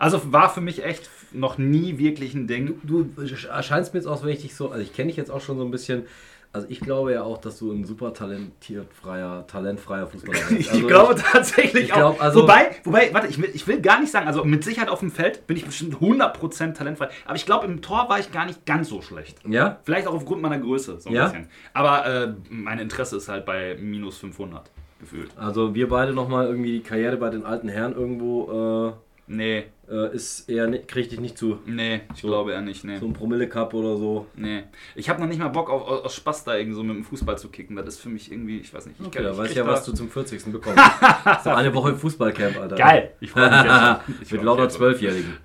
[0.00, 2.80] Also war für mich echt noch nie wirklich ein Ding.
[2.84, 3.08] Du
[3.50, 5.64] erscheinst mir jetzt auch so richtig so, also ich kenne dich jetzt auch schon so
[5.64, 6.04] ein bisschen.
[6.50, 10.60] Also ich glaube ja auch, dass du ein super talentiert freier, talentfreier Fußballer bist.
[10.60, 12.20] Ich Also glaube tatsächlich ich glaub, auch.
[12.22, 15.00] also- wobei, wobei, warte, ich will, ich will gar nicht sagen, also mit Sicherheit auf
[15.00, 17.10] dem Feld bin ich bestimmt 100% talentfrei.
[17.26, 19.36] Aber ich glaube, im Tor war ich gar nicht ganz so schlecht.
[19.46, 19.78] Ja?
[19.84, 21.24] Vielleicht auch aufgrund meiner Größe, so ein Ja?
[21.26, 21.48] bisschen.
[21.74, 25.30] Aber äh, mein Interesse ist halt bei minus 500 gefühlt.
[25.36, 28.94] Also wir beide nochmal irgendwie die Karriere bei den alten Herren irgendwo
[29.30, 31.58] Nee, äh, ist eher nicht, krieg ich nicht zu.
[31.66, 32.28] nee, ich So.
[32.28, 32.96] glaube eher nicht, nee.
[32.98, 34.26] So ein Promille-Cup oder so.
[34.34, 34.64] Nee.
[34.94, 37.36] Ich habe noch nicht mal Bock auf, aus Spaß da irgendwie so mit dem Fußball
[37.38, 37.76] zu kicken.
[37.76, 38.98] Das ist für mich irgendwie, ich weiß nicht.
[38.98, 40.44] Ich, Okay, da krieg ja, was du zum 40.
[40.52, 40.78] bekommst.
[41.38, 42.76] ist eine Woche im Fußballcamp, Alter.
[42.76, 43.12] Geil!
[43.20, 44.68] Ich freue mich jetzt Mit lauter.
[44.68, 45.36] Zwölfjährigen.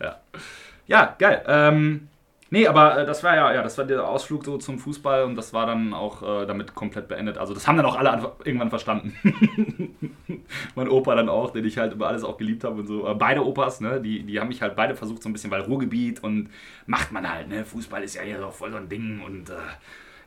[0.88, 1.43] Ja, geil.
[1.48, 2.08] Ähm,
[2.53, 5.35] nee, aber äh, das war ja, ja, das war der Ausflug so zum Fußball und
[5.35, 7.39] das war dann auch äh, damit komplett beendet.
[7.39, 9.15] Also das haben dann auch alle irgendwann verstanden.
[10.75, 13.07] mein Opa dann auch, den ich halt über alles auch geliebt habe und so.
[13.07, 15.61] Äh, beide Opas, ne, die, die haben mich halt beide versucht so ein bisschen, weil
[15.61, 16.51] Ruhrgebiet und
[16.85, 19.53] macht man halt, ne, Fußball ist ja hier so voll so ein Ding und äh,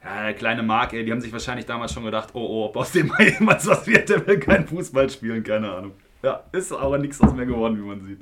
[0.04, 2.76] ja, der kleine Marc, ey, die haben sich wahrscheinlich damals schon gedacht, oh, oh, ob
[2.76, 5.92] aus dem mal jemals was wird, der will keinen Fußball spielen, keine Ahnung.
[6.24, 8.20] Ja, ist aber nichts aus mir geworden, wie man sieht.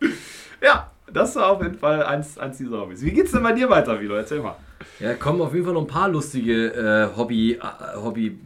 [0.62, 3.02] Ja, das war auf jeden Fall eins, eins dieser Hobbys.
[3.02, 4.14] Wie geht's denn bei dir weiter, Vilo?
[4.14, 4.56] Erzähl mal.
[5.00, 8.38] Ja, kommen auf jeden Fall noch ein paar lustige äh, Hobby, äh, Hobby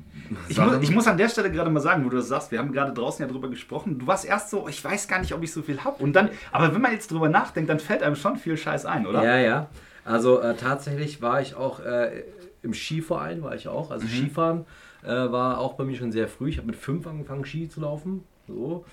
[0.49, 2.59] Ich, mu ich muss an der Stelle gerade mal sagen, wo du das sagst, wir
[2.59, 3.99] haben gerade draußen ja drüber gesprochen.
[3.99, 6.03] Du warst erst so, ich weiß gar nicht, ob ich so viel habe.
[6.03, 9.07] Und dann, aber wenn man jetzt drüber nachdenkt, dann fällt einem schon viel Scheiß ein,
[9.07, 9.25] oder?
[9.25, 9.67] Ja, ja.
[10.05, 12.23] Also äh, tatsächlich war ich auch äh,
[12.63, 13.91] im Skiverein, war ich auch.
[13.91, 14.11] Also Mhm.
[14.11, 14.67] Skifahren
[15.03, 16.49] äh, war auch bei mir schon sehr früh.
[16.49, 18.25] Ich habe mit fünf angefangen, Ski zu laufen.
[18.47, 18.85] So.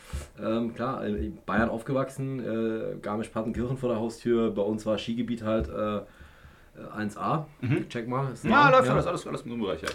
[0.42, 4.52] Ähm, klar, in Bayern aufgewachsen, äh, Garmisch-Partenkirchen vor der Haustür.
[4.52, 6.02] Bei uns war Skigebiet halt äh,
[6.98, 7.46] 1A.
[7.90, 8.34] Check mal.
[8.44, 8.50] Mhm.
[8.50, 9.82] Ja, läuft alles, alles, alles im Bereich.
[9.82, 9.90] Ja,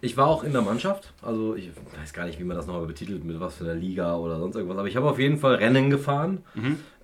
[0.00, 2.86] ich war auch in der Mannschaft, also ich weiß gar nicht, wie man das nochmal
[2.86, 5.54] betitelt, mit was für einer Liga oder sonst irgendwas, aber ich habe auf jeden Fall
[5.54, 6.42] Rennen gefahren.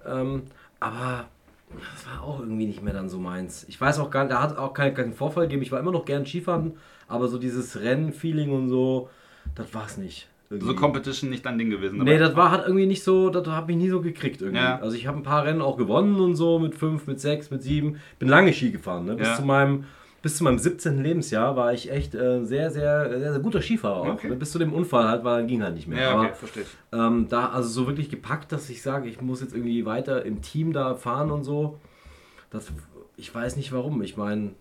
[0.07, 0.43] Ähm,
[0.79, 1.25] aber
[1.71, 3.65] das war auch irgendwie nicht mehr dann so meins.
[3.69, 5.63] Ich weiß auch gar nicht, da hat auch keinen keinen Vorfall gegeben.
[5.63, 6.75] Ich war immer noch gern Skifahren,
[7.09, 9.09] aber so dieses Rennen-Feeling und so,
[9.55, 10.29] das war es nicht.
[10.51, 10.67] Irgendwie.
[10.69, 11.99] So Competition nicht dein Ding gewesen.
[12.05, 14.63] Nee, das war halt irgendwie nicht so, das hat mich nie so gekriegt irgendwie.
[14.63, 14.79] Ja.
[14.79, 17.63] Also ich habe ein paar Rennen auch gewonnen und so, mit 5, mit 6, mit
[17.63, 17.99] 7.
[18.19, 19.15] Bin lange Ski gefahren, ne?
[19.17, 19.35] Bis Ja.
[19.37, 19.85] zu meinem
[20.23, 21.03] bis zu meinem 17.
[21.03, 24.07] Lebensjahr war ich echt äh, sehr, sehr, sehr, sehr guter Skifahrer auch.
[24.15, 24.31] Okay.
[24.31, 24.37] Ne?
[24.37, 26.01] Bis zu dem Unfall halt, weil ging halt nicht mehr.
[26.01, 26.69] ja, Aber okay, verstehe ich.
[26.99, 30.41] ähm, da also so wirklich gepackt, dass ich sage, ich muss jetzt irgendwie weiter im
[30.41, 31.79] Team da fahren und so.
[32.49, 32.73] Das
[33.19, 34.01] ich weiß nicht warum.
[34.01, 34.53] Ich meine,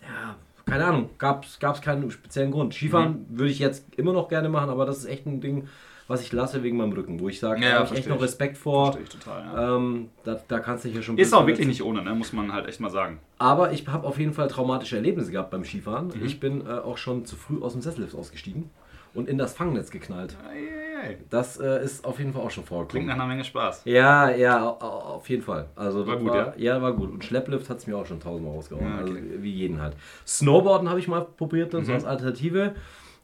[0.00, 0.36] ja,
[0.70, 2.72] keine Ahnung, gab es keinen speziellen Grund.
[2.74, 3.38] Skifahren Mhm.
[3.38, 5.68] würde ich jetzt immer noch gerne machen, aber das ist echt ein Ding,
[6.08, 8.20] was ich lasse wegen meinem Rücken, wo ich sage, Ja, da habe ich echt noch.
[8.20, 8.92] Respekt vor.
[8.92, 9.76] Verstehe ich total, ja.
[9.76, 12.14] Ähm, da, da kannst du dich ja schon Ist auch wirklich nicht ohne, ne?
[12.14, 13.20] muss man halt echt mal sagen.
[13.38, 16.08] Aber ich habe auf jeden Fall traumatische Erlebnisse gehabt beim Skifahren.
[16.08, 16.24] Mhm.
[16.24, 18.70] Ich bin äh, auch schon zu früh aus dem Sessellift ausgestiegen
[19.14, 20.36] und in das Fangnetz geknallt.
[21.30, 23.06] Das äh, ist auf jeden Fall auch schon Klingt vorgekommen.
[23.06, 23.82] nach einer Menge Spaß.
[23.86, 25.66] Ja, ja, au- au- auf jeden Fall.
[25.74, 26.82] Also War das gut, war, ja?
[26.82, 27.10] war gut.
[27.10, 28.86] Und Schlepplift hat es mir auch schon tausendmal rausgehauen.
[28.86, 29.10] Ja, okay.
[29.10, 29.96] Also wie jeden halt.
[30.26, 31.96] Snowboarden habe ich mal probiert, dann so Mhm.
[31.96, 32.74] als Alternative.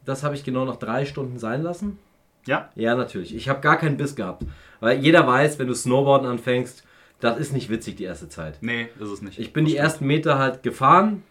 [0.05, 1.99] Das habe ich genau nach drei Stunden sein lassen.
[2.47, 2.69] Ja?
[2.75, 3.35] Ja, natürlich.
[3.35, 4.43] Ich habe gar keinen Biss gehabt.
[4.79, 6.83] Weil jeder weiß, wenn du Snowboarden anfängst,
[7.19, 8.57] das ist nicht witzig die erste Zeit.
[8.61, 9.37] Nee, ist es nicht.
[9.39, 11.23] Ich bin die ersten Meter halt gefahren,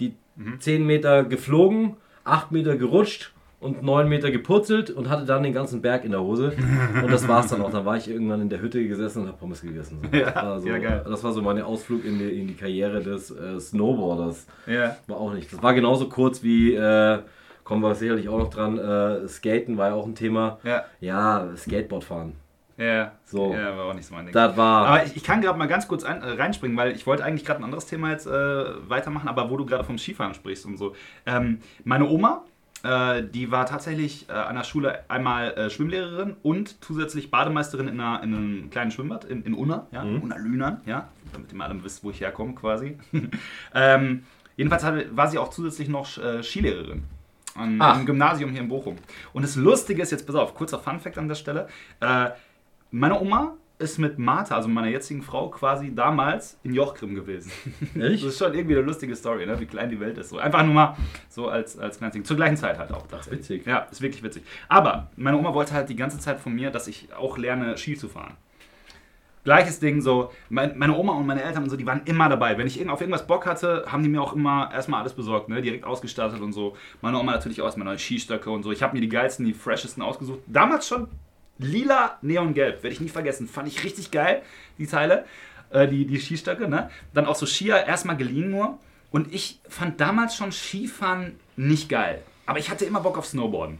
[0.00, 0.60] die Mhm.
[0.60, 5.82] 10 Meter geflogen, 8 Meter gerutscht und 9 Meter gepurzelt und hatte dann den ganzen
[5.82, 6.52] Berg in der Hose.
[7.02, 7.70] Und das war's dann auch.
[7.70, 9.98] Dann war ich irgendwann in der Hütte gesessen und habe Pommes gegessen.
[10.00, 10.16] So.
[10.16, 11.04] Ja, das, war so, ja, geil.
[11.08, 14.46] das war so mein Ausflug in die, in die Karriere des äh, Snowboarders.
[14.66, 14.96] Ja.
[15.06, 15.52] War auch nicht.
[15.52, 17.18] Das war genauso kurz wie, äh,
[17.64, 20.58] kommen wir sicherlich auch noch dran, äh, Skaten war ja auch ein Thema.
[20.64, 20.84] Ja.
[21.00, 22.32] Ja, Skateboard fahren.
[22.80, 23.12] Ja.
[23.24, 23.52] So.
[23.52, 24.32] Ja, war auch nicht so mein Ding.
[24.32, 24.86] Das war.
[24.86, 27.44] Aber ich, ich kann gerade mal ganz kurz ein, äh, reinspringen, weil ich wollte eigentlich
[27.44, 28.30] gerade ein anderes Thema jetzt äh,
[28.88, 30.94] weitermachen, aber wo du gerade vom Skifahren sprichst und so.
[31.26, 32.44] Ähm, meine Oma,
[32.82, 38.00] äh, die war tatsächlich äh, an der Schule einmal äh, Schwimmlehrerin und zusätzlich Bademeisterin in,
[38.00, 40.22] einer, in einem kleinen Schwimmbad in, in Unna, ja, Mhm.
[40.22, 42.96] Unna Lünern, ja, damit ihr mal alle wisst, wo ich herkomme quasi.
[43.74, 44.24] ähm,
[44.56, 47.02] jedenfalls hatte, war sie auch zusätzlich noch äh, Skilehrerin.
[47.54, 48.96] An, am Gymnasium hier in Bochum.
[49.32, 51.68] Und das Lustige ist jetzt, pass auf, kurzer Fun-Fact an der Stelle.
[52.00, 52.30] Äh,
[52.92, 57.50] meine Oma ist mit Martha, also meiner jetzigen Frau, quasi damals in Jochgrim gewesen.
[57.94, 58.22] Ehrlich?
[58.22, 59.58] Das ist schon irgendwie eine lustige Story, ne?
[59.58, 60.28] wie klein die Welt ist.
[60.28, 60.38] So.
[60.38, 60.96] Einfach nur mal
[61.28, 62.24] so als, als kleines Ding.
[62.24, 63.40] Zur gleichen Zeit halt auch tatsächlich.
[63.40, 63.66] witzig.
[63.66, 64.42] Ja, ist wirklich witzig.
[64.68, 67.96] Aber meine Oma wollte halt die ganze Zeit von mir, dass ich auch lerne, Ski
[67.96, 68.36] zu fahren.
[69.42, 72.58] Gleiches Ding, so, mein, meine Oma und meine Eltern und so, die waren immer dabei.
[72.58, 75.48] Wenn ich irgend- auf irgendwas Bock hatte, haben die mir auch immer erstmal alles besorgt,
[75.48, 75.62] ne?
[75.62, 76.76] direkt ausgestattet und so.
[77.00, 78.70] Meine Oma natürlich auch erstmal neue Skistöcke und so.
[78.70, 80.40] Ich habe mir die geilsten, die freshesten ausgesucht.
[80.46, 81.08] Damals schon
[81.64, 83.48] lila, neongelb, werde ich nie vergessen.
[83.48, 84.42] Fand ich richtig geil,
[84.78, 85.24] die Teile,
[85.70, 86.68] äh, die, die Skistöcke.
[86.68, 86.90] Ne?
[87.14, 88.78] Dann auch so Skier, erstmal geliehen nur.
[89.10, 92.22] Und ich fand damals schon Skifahren nicht geil.
[92.46, 93.78] Aber ich hatte immer Bock auf Snowboarden.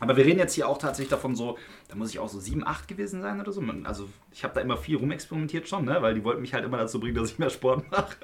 [0.00, 1.56] Aber wir reden jetzt hier auch tatsächlich davon so,
[1.88, 3.62] da muss ich auch so 7, 8 gewesen sein oder so.
[3.84, 6.02] Also ich habe da immer viel rumexperimentiert schon, ne?
[6.02, 8.16] weil die wollten mich halt immer dazu bringen, dass ich mehr Sport mache.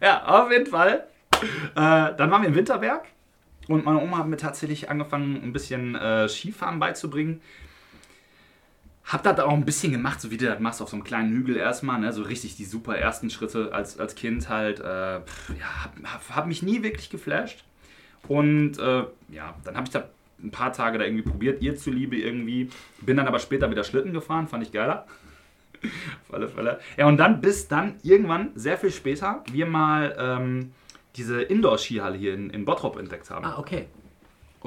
[0.00, 1.06] Ja, auf jeden Fall.
[1.32, 1.44] Äh,
[1.74, 3.04] dann waren wir im Winterberg
[3.68, 7.42] und meine Oma hat mir tatsächlich angefangen, ein bisschen äh, Skifahren beizubringen.
[9.06, 11.32] Hab das auch ein bisschen gemacht, so wie du das machst, auf so einem kleinen
[11.32, 12.12] Hügel erstmal, ne?
[12.12, 14.80] so richtig die super ersten Schritte als, als Kind halt.
[14.80, 15.22] Äh, ja,
[15.84, 17.64] hab, hab, hab mich nie wirklich geflasht.
[18.26, 20.08] Und äh, ja, dann habe ich da
[20.42, 22.68] ein paar Tage da irgendwie probiert, ihr zuliebe irgendwie.
[23.00, 25.06] Bin dann aber später wieder Schlitten gefahren, fand ich geiler.
[26.28, 26.80] Auf alle Fälle.
[26.96, 30.72] Ja, und dann bis dann irgendwann, sehr viel später, wir mal ähm,
[31.16, 33.44] diese Indoor-Skihalle hier in, in Bottrop entdeckt haben.
[33.44, 33.86] Ah, okay.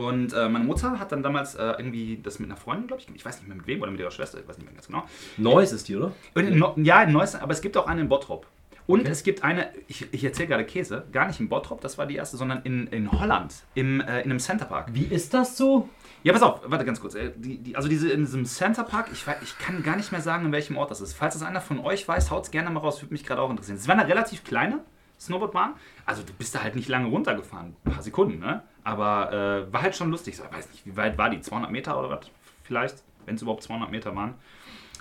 [0.07, 3.13] Und äh, meine Mutter hat dann damals äh, irgendwie das mit einer Freundin, glaube ich,
[3.13, 4.87] ich weiß nicht mehr mit wem oder mit ihrer Schwester, ich weiß nicht mehr ganz
[4.87, 5.03] genau.
[5.37, 6.11] Neues ist die, oder?
[6.35, 8.47] In, Neu- ja, in Neuss, aber es gibt auch eine in Bottrop.
[8.87, 9.09] Und Okay.
[9.11, 12.15] es gibt eine, ich, ich erzähle gerade Käse, gar nicht in Bottrop, das war die
[12.15, 14.93] erste, sondern in, in Holland, im, äh, in einem Centerpark.
[14.93, 15.89] Wie ist das so?
[16.23, 17.13] Ja, pass auf, warte ganz kurz.
[17.15, 20.45] äh, Die, die, also diese in diesem Centerpark, ich, ich kann gar nicht mehr sagen,
[20.45, 21.13] in welchem Ort das ist.
[21.13, 23.49] Falls es einer von euch weiß, haut es gerne mal raus, würde mich gerade auch
[23.51, 23.77] interessieren.
[23.77, 24.79] Es war eine relativ kleine
[25.19, 25.73] Snowboardbahn.
[26.05, 28.63] Also du bist da halt nicht lange runtergefahren, ein paar Sekunden, ne?
[28.89, 30.33] Aber äh, war halt schon lustig.
[30.33, 31.39] Ich weiß nicht, wie weit war die?
[31.39, 32.31] 200 Meter oder was?
[32.63, 34.33] Vielleicht, wenn es überhaupt 200 Meter waren.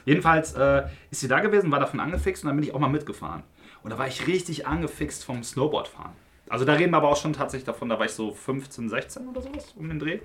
[0.04, 2.88] Jedenfalls äh, ist sie da gewesen, war davon angefixt und dann bin ich auch mal
[2.88, 3.44] mitgefahren.
[3.82, 6.12] Und da war ich richtig angefixt vom Snowboardfahren.
[6.50, 9.26] Also da reden wir aber auch schon tatsächlich davon, da war ich so 15, 16
[9.26, 10.18] oder sowas um den Dreh.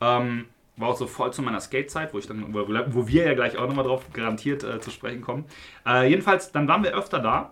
[0.00, 0.46] Ähm,
[0.76, 3.66] war auch so voll zu meiner Skate-Zeit, wo ich dann, wo wir ja gleich auch
[3.66, 5.46] nochmal drauf garantiert äh, zu sprechen kommen.
[5.84, 7.50] Äh, jedenfalls, dann waren wir öfter da,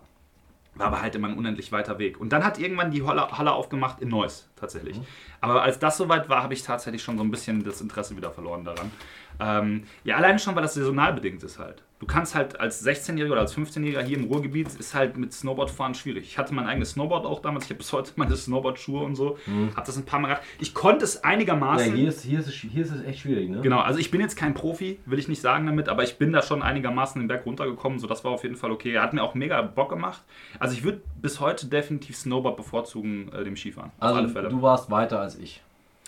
[0.79, 2.19] war aber halt immer ein unendlich weiter Weg.
[2.19, 4.99] Und dann hat irgendwann die Halle, aufgemacht in Neuss tatsächlich.
[5.41, 8.31] Aber als das soweit war, habe ich tatsächlich schon so ein bisschen das Interesse wieder
[8.31, 8.91] verloren daran.
[9.39, 11.83] Ähm, ja, alleine schon, weil das saisonal bedingt ist halt.
[11.99, 15.93] Du kannst halt als 16-Jähriger oder als 15-Jähriger hier im Ruhrgebiet, ist halt mit Snowboardfahren
[15.95, 16.23] schwierig.
[16.23, 19.37] Ich hatte mein eigenes Snowboard auch damals, ich habe bis heute meine Snowboard-Schuhe und so,
[19.75, 20.43] habe das ein paar Mal gemacht.
[20.59, 21.93] Ich konnte es Ja, einigermaßen.
[21.93, 23.59] hier ist, hier, ist es, hier ist es echt schwierig, ne?
[23.61, 26.31] Genau, also ich bin jetzt kein Profi, will ich nicht sagen damit, aber ich bin
[26.31, 28.97] da schon einigermaßen den Berg runtergekommen, so das war auf jeden Fall okay.
[28.97, 30.23] Hat mir auch mega Bock gemacht.
[30.57, 33.91] Also ich würde bis heute definitiv Snowboard bevorzugen äh, dem Skifahren.
[33.99, 34.47] Auf alle Also Fälle.
[34.49, 35.61] du warst weiter als ich.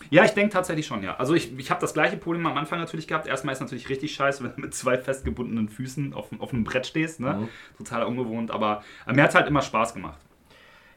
[0.10, 1.16] Ja, ich denke tatsächlich schon, ja.
[1.18, 3.28] Also ich, ich habe das gleiche Problem am Anfang natürlich gehabt.
[3.28, 6.88] Erstmal ist natürlich richtig scheiße, wenn du mit zwei festgebundenen Füßen auf, auf einem Brett
[6.88, 7.34] stehst, ne?
[7.34, 7.50] Mhm.
[7.78, 10.20] Total ungewohnt, aber äh, mir hat halt immer Spaß gemacht.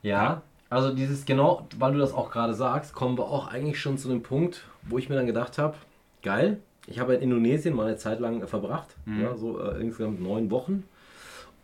[0.02, 3.96] Ja, also dieses genau, weil du das auch gerade sagst, kommen wir auch eigentlich schon
[3.98, 5.76] zu dem Punkt, wo ich mir dann gedacht habe,
[6.22, 9.22] geil, ich habe in Indonesien mal eine Zeit lang äh, verbracht, Mhm.
[9.22, 10.84] ja, so äh, insgesamt neun Wochen,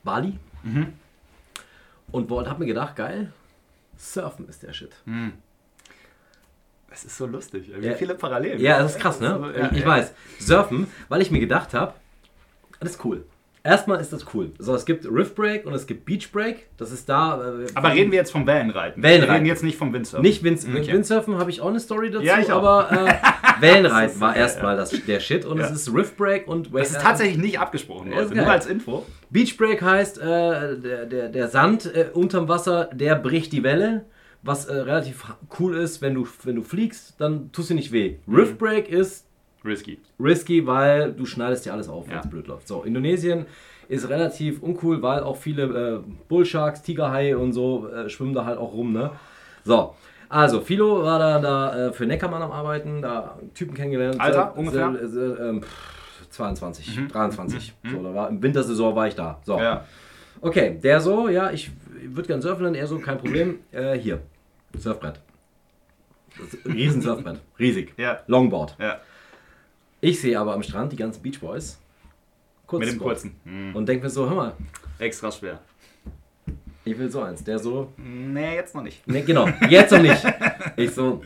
[0.05, 0.39] Bali.
[0.63, 0.93] Mhm.
[2.13, 3.33] und wollte, hab mir gedacht, geil,
[3.97, 4.95] Surfen ist der Shit.
[6.93, 7.71] Es ist so lustig.
[7.79, 7.95] Wie Ja.
[7.95, 8.61] viele Parallelen.
[8.61, 9.33] Ja, das ist krass, ne?
[9.35, 9.87] Also, ja, ich ja.
[9.87, 10.13] weiß.
[10.41, 11.95] Surfen, weil ich mir gedacht habe,
[12.81, 13.25] das ist cool.
[13.63, 14.53] Erstmal ist das cool.
[14.59, 16.67] So, es gibt Riff Break und es gibt Beach Break.
[16.79, 17.37] Das ist da.
[17.61, 19.03] Äh, Aber reden wir jetzt vom Wellenreiten.
[19.03, 19.29] Wellenreiten.
[19.29, 20.23] Wir reden jetzt nicht vom Windsurfen.
[20.27, 20.93] Nicht Wind, Okay.
[20.95, 22.63] Windsurfen habe ich auch eine Story dazu, Ja, ich auch.
[22.63, 23.13] aber äh,
[23.61, 25.67] Wellenreiten war erstmal das, der Shit und Ja.
[25.67, 28.35] es ist Riff Break und Das ist tatsächlich nicht abgesprochen, Leute.
[28.35, 29.05] Nur als Info.
[29.29, 30.23] Beach Break heißt, äh,
[30.79, 34.07] der, der, der Sand äh, unterm Wasser, der bricht die Welle.
[34.43, 35.25] Was äh, relativ
[35.59, 38.17] cool ist, wenn du, wenn du fliegst, dann tust du nicht weh.
[38.27, 38.35] Mhm.
[38.37, 39.27] Riff Break ist
[39.65, 39.99] Risky.
[40.19, 42.21] risky, weil du schneidest dir alles auf, wenn Ja.
[42.21, 42.67] es blöd läuft.
[42.67, 43.45] So, Indonesien
[43.89, 48.57] ist relativ uncool, weil auch viele äh, Bullsharks, Tigerhaie und so äh, schwimmen da halt
[48.59, 49.11] auch rum, ne?
[49.65, 49.95] So,
[50.31, 54.19] also Philo war da, da äh, für Neckermann am Arbeiten, da Typen kennengelernt.
[54.21, 54.91] Alter, ungefähr?
[54.93, 57.75] Sehr, sehr, ähm, pff, 22, 23.
[57.91, 59.39] So, da war, im Wintersaison war ich da.
[59.45, 59.59] So.
[59.59, 59.85] Ja.
[60.41, 61.71] Okay, der so, ja, ich
[62.03, 63.59] würde gern surfen, dann er so, kein Problem.
[63.73, 64.21] Äh, hier,
[64.77, 65.21] Surfbrett.
[66.65, 67.95] Riesen Surfbrett, riesig.
[67.97, 68.21] Ja.
[68.27, 68.77] Longboard.
[68.79, 69.01] Ja.
[70.01, 71.79] Ich sehe aber am Strand die ganzen Beach Boys.
[72.67, 73.35] Kurz Mit dem kurzen.
[73.45, 73.75] Mhm.
[73.75, 74.57] Und denke mir so, hör mal,
[75.01, 75.61] Extra schwer.
[76.91, 77.43] Ich will so eins.
[77.45, 79.07] Der so, Nee, jetzt noch nicht.
[79.07, 80.23] ne, genau, jetzt noch nicht.
[80.77, 81.21] Ich so,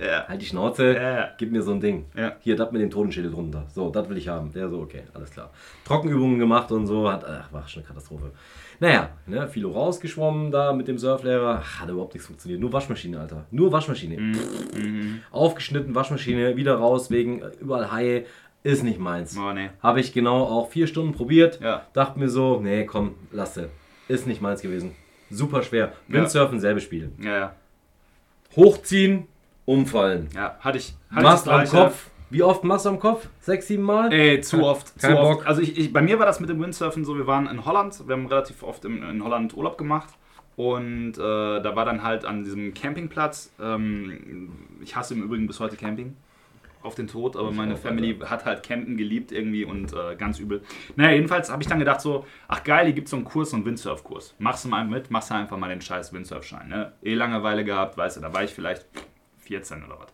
[0.00, 0.26] Ja.
[0.26, 2.06] halt die Schnauze, Ja, gib mir so ein Ding.
[2.16, 2.36] Ja.
[2.40, 3.66] Hier, das mit dem Totenschädel drunter.
[3.72, 4.50] So, das will ich haben.
[4.52, 5.50] Der so, okay, alles klar.
[5.84, 8.30] Trockenübungen gemacht und so, hat, ach, war schon eine Katastrophe.
[8.80, 11.60] Naja, ne, Philo rausgeschwommen da mit dem Surflehrer.
[11.62, 12.60] Ach, Hat überhaupt nichts funktioniert.
[12.60, 13.46] Nur Waschmaschine, Alter.
[13.50, 14.18] Nur Waschmaschine.
[14.18, 15.20] Mhm.
[15.30, 18.24] Aufgeschnitten, Waschmaschine, wieder raus, wegen äh, überall Haie.
[18.62, 19.38] Ist nicht meins.
[19.38, 19.70] Oh, nee.
[19.80, 21.60] Habe ich genau auch vier Stunden probiert.
[21.62, 21.86] Ja.
[21.92, 23.68] Dachte mir so, nee, komm, lasse.
[24.08, 24.92] Ist nicht meins gewesen.
[25.30, 25.92] Super schwer.
[26.08, 27.12] Windsurfen, selbe Spiel.
[27.20, 27.54] Ja, ja.
[28.54, 29.26] Hochziehen,
[29.64, 30.28] umfallen.
[30.34, 30.94] Ja, hatte ich.
[31.10, 31.66] Hatte Mast am.
[31.66, 32.10] Kopf.
[32.28, 33.28] Wie oft Mast am Kopf?
[33.40, 34.12] Sechs, sieben Mal?
[34.12, 34.98] Ey, zu oft.
[35.00, 35.38] kein zu Bock.
[35.38, 35.46] oft.
[35.46, 38.06] Also ich, ich, bei mir war das mit dem Windsurfen so, wir waren in Holland,
[38.06, 40.08] wir haben relativ oft in, in Holland Urlaub gemacht.
[40.56, 45.60] Und äh, da war dann halt an diesem Campingplatz, ähm, ich hasse im Übrigen bis
[45.60, 46.16] heute Camping,
[46.86, 50.38] auf den Tod, aber Ich meine Family hat halt Campen geliebt irgendwie und äh, ganz
[50.38, 50.62] übel.
[50.94, 53.50] Naja, jedenfalls habe ich dann gedacht so, ach geil, hier gibt es so einen Kurs,
[53.50, 54.34] so einen Windsurfkurs.
[54.38, 56.68] Machst du mal mit, machst du einfach mal den scheiß Windsurfschein.
[56.68, 56.92] Ne?
[57.02, 58.86] Eh Langeweile gehabt, weißt du, da war ich vielleicht
[59.40, 60.12] 14 oder was.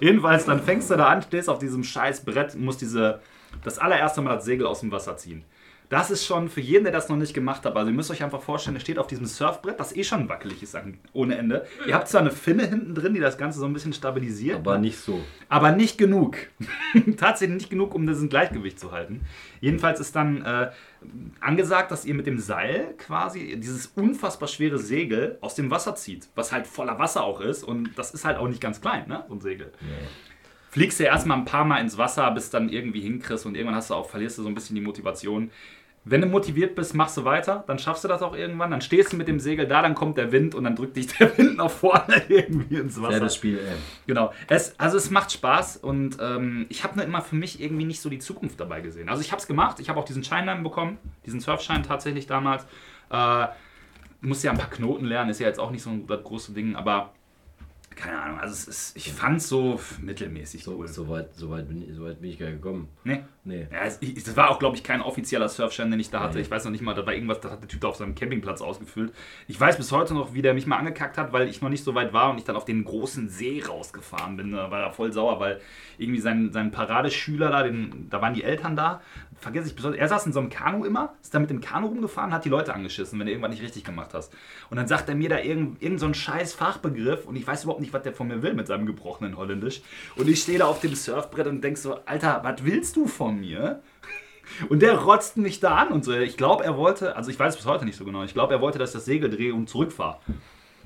[0.00, 3.20] Jedenfalls, dann fängst du da an, stehst auf diesem scheiß Brett, musst diese,
[3.64, 5.44] das allererste Mal das Segel aus dem Wasser ziehen.
[5.92, 7.76] Das ist schon für jeden, der das noch nicht gemacht hat.
[7.76, 10.62] Also ihr müsst euch einfach vorstellen, ihr steht auf diesem Surfbrett, das eh schon wackelig
[10.62, 10.74] ist
[11.12, 11.66] ohne Ende.
[11.86, 14.78] Ihr habt zwar eine Finne hinten drin, die das Ganze so ein bisschen stabilisiert, Aber
[14.78, 15.20] nicht so.
[15.50, 16.38] aber nicht genug.
[17.18, 19.20] Tatsächlich nicht genug, um das in Gleichgewicht zu halten.
[19.60, 20.70] Jedenfalls ist dann äh,
[21.40, 26.26] angesagt, dass ihr mit dem Seil quasi dieses unfassbar schwere Segel aus dem Wasser zieht,
[26.34, 29.26] was halt voller Wasser auch ist und das ist halt auch nicht ganz klein, ne,
[29.28, 29.70] so ein Segel.
[30.70, 33.90] Fliegst ja erstmal ein paar Mal ins Wasser, bis dann irgendwie hinkriegst und irgendwann hast
[33.90, 35.50] du auch, verlierst du so ein bisschen die Motivation.
[36.04, 39.12] Wenn du motiviert bist, machst du weiter, dann schaffst du das auch irgendwann, dann stehst
[39.12, 41.58] du mit dem Segel da, dann kommt der Wind und dann drückt dich der Wind
[41.58, 43.12] nach vorne irgendwie ins Wasser.
[43.12, 43.76] Selbes Spiel, ey.
[44.06, 44.32] Genau.
[44.48, 48.00] Es, also es macht Spaß und ähm, ich habe nur immer für mich irgendwie nicht
[48.00, 49.08] so die Zukunft dabei gesehen.
[49.08, 52.26] Also ich habe es gemacht, ich habe auch diesen Schein dann bekommen, diesen Surfschein tatsächlich
[52.26, 52.66] damals.
[53.10, 53.46] Äh,
[54.22, 56.52] musste ja ein paar Knoten lernen, ist ja jetzt auch nicht so ein das große
[56.52, 57.12] Ding, aber
[57.96, 60.88] keine Ahnung, also es ist, ich fand es so mittelmäßig So, cool.
[60.88, 62.88] so, weit, so, weit bin ich, so weit bin ich gar nicht gekommen.
[63.04, 63.22] Nee.
[63.44, 63.66] Nee.
[63.72, 66.36] Ja, es, ich, das war auch, glaube ich, kein offizieller Surfschein, den ich da hatte.
[66.36, 66.42] Nee.
[66.42, 68.14] Ich weiß noch nicht mal, da war irgendwas, das hat der Typ da auf seinem
[68.14, 69.12] Campingplatz ausgefüllt.
[69.48, 71.82] Ich weiß bis heute noch, wie der mich mal angekackt hat, weil ich noch nicht
[71.82, 74.52] so weit war und ich dann auf den großen See rausgefahren bin.
[74.52, 75.60] Da war er voll sauer, weil
[75.98, 79.02] irgendwie sein, sein Paradeschüler da, den, da waren die Eltern da.
[79.36, 79.98] Vergesse ich bis heute.
[79.98, 82.48] Er saß in so einem Kanu immer, ist da mit dem Kanu rumgefahren, hat die
[82.48, 84.32] Leute angeschissen, wenn du irgendwas nicht richtig gemacht hast.
[84.70, 87.64] Und dann sagt er mir da irgend, irgend so einen scheiß Fachbegriff und ich weiß
[87.64, 89.82] überhaupt nicht, was der von mir will mit seinem gebrochenen Holländisch.
[90.16, 93.38] Und ich stehe da auf dem Surfbrett und denk so, Alter, was willst du von
[93.38, 93.82] mir?
[94.68, 96.12] Und der rotzt mich da an und so.
[96.12, 98.52] Ich glaube, er wollte, also ich weiß es bis heute nicht so genau, ich glaube,
[98.52, 100.18] er wollte, dass ich das Segel drehe und zurückfahre.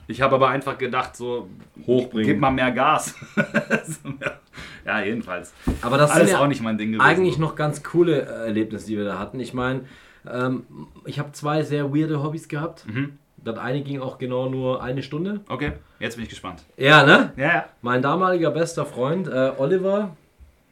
[0.09, 1.49] Ich habe aber einfach gedacht, so,
[1.87, 2.27] Hochbringen.
[2.27, 3.15] gib mal mehr Gas.
[4.85, 5.53] ja, jedenfalls.
[5.81, 7.05] Aber das Alles sind ja auch nicht mein Ding gewesen.
[7.05, 9.41] eigentlich noch ganz coole äh, Erlebnisse, die wir da hatten.
[9.41, 9.87] Ich meine,
[10.31, 10.65] ähm,
[11.05, 12.87] ich habe zwei sehr weirde Hobbys gehabt.
[12.87, 13.19] Mhm.
[13.47, 15.41] Das eine ging auch genau nur eine Stunde.
[15.49, 16.65] Okay, jetzt bin ich gespannt.
[16.77, 17.33] Ja, ne?
[17.37, 17.65] Ja, ja.
[17.81, 20.17] Mein damaliger bester Freund, äh, Oliver,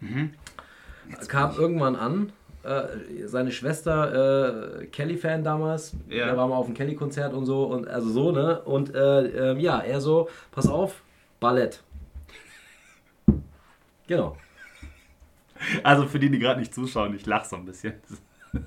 [0.01, 0.35] Mhm.
[1.29, 2.33] kam irgendwann an.
[2.65, 6.25] Äh, seine Schwester, äh, Kelly-Fan damals, Ja.
[6.27, 8.61] der war mal auf dem Kelly-Konzert und so, und also so, ne?
[8.63, 11.03] Und äh, ähm, ja, er so, pass auf,
[11.41, 11.83] Ballett.
[14.07, 14.37] Genau,
[15.83, 17.95] Also für die, die gerade nicht zuschauen, ich lache so ein bisschen.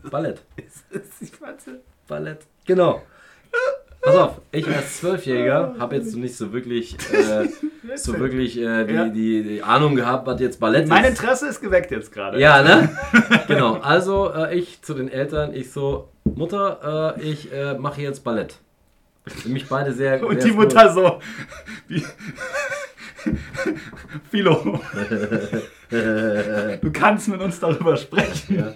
[0.10, 0.42] Ballett.
[0.58, 1.32] ich.
[2.08, 2.46] Ballett.
[2.66, 3.02] Genau.
[4.08, 7.48] Pass auf, ich als Zwölfjähriger habe jetzt nicht so wirklich, äh,
[7.96, 9.10] so wirklich äh, die, Ja.
[9.10, 11.20] die, die Ahnung gehabt, was jetzt Ballett Mein ist.
[11.20, 12.40] Interesse ist geweckt jetzt gerade.
[12.40, 12.90] Ja, ne?
[13.48, 13.76] genau.
[13.76, 18.56] Also äh, ich zu den Eltern, ich so, Mutter, äh, ich äh, mache jetzt Ballett.
[19.26, 20.26] Sind mich beide sehr.
[20.26, 21.20] Und sehr die Mutter so.
[21.90, 22.02] Wie,
[24.32, 24.80] Philo,
[25.90, 28.56] du kannst mit uns darüber sprechen.
[28.58, 28.72] Ja.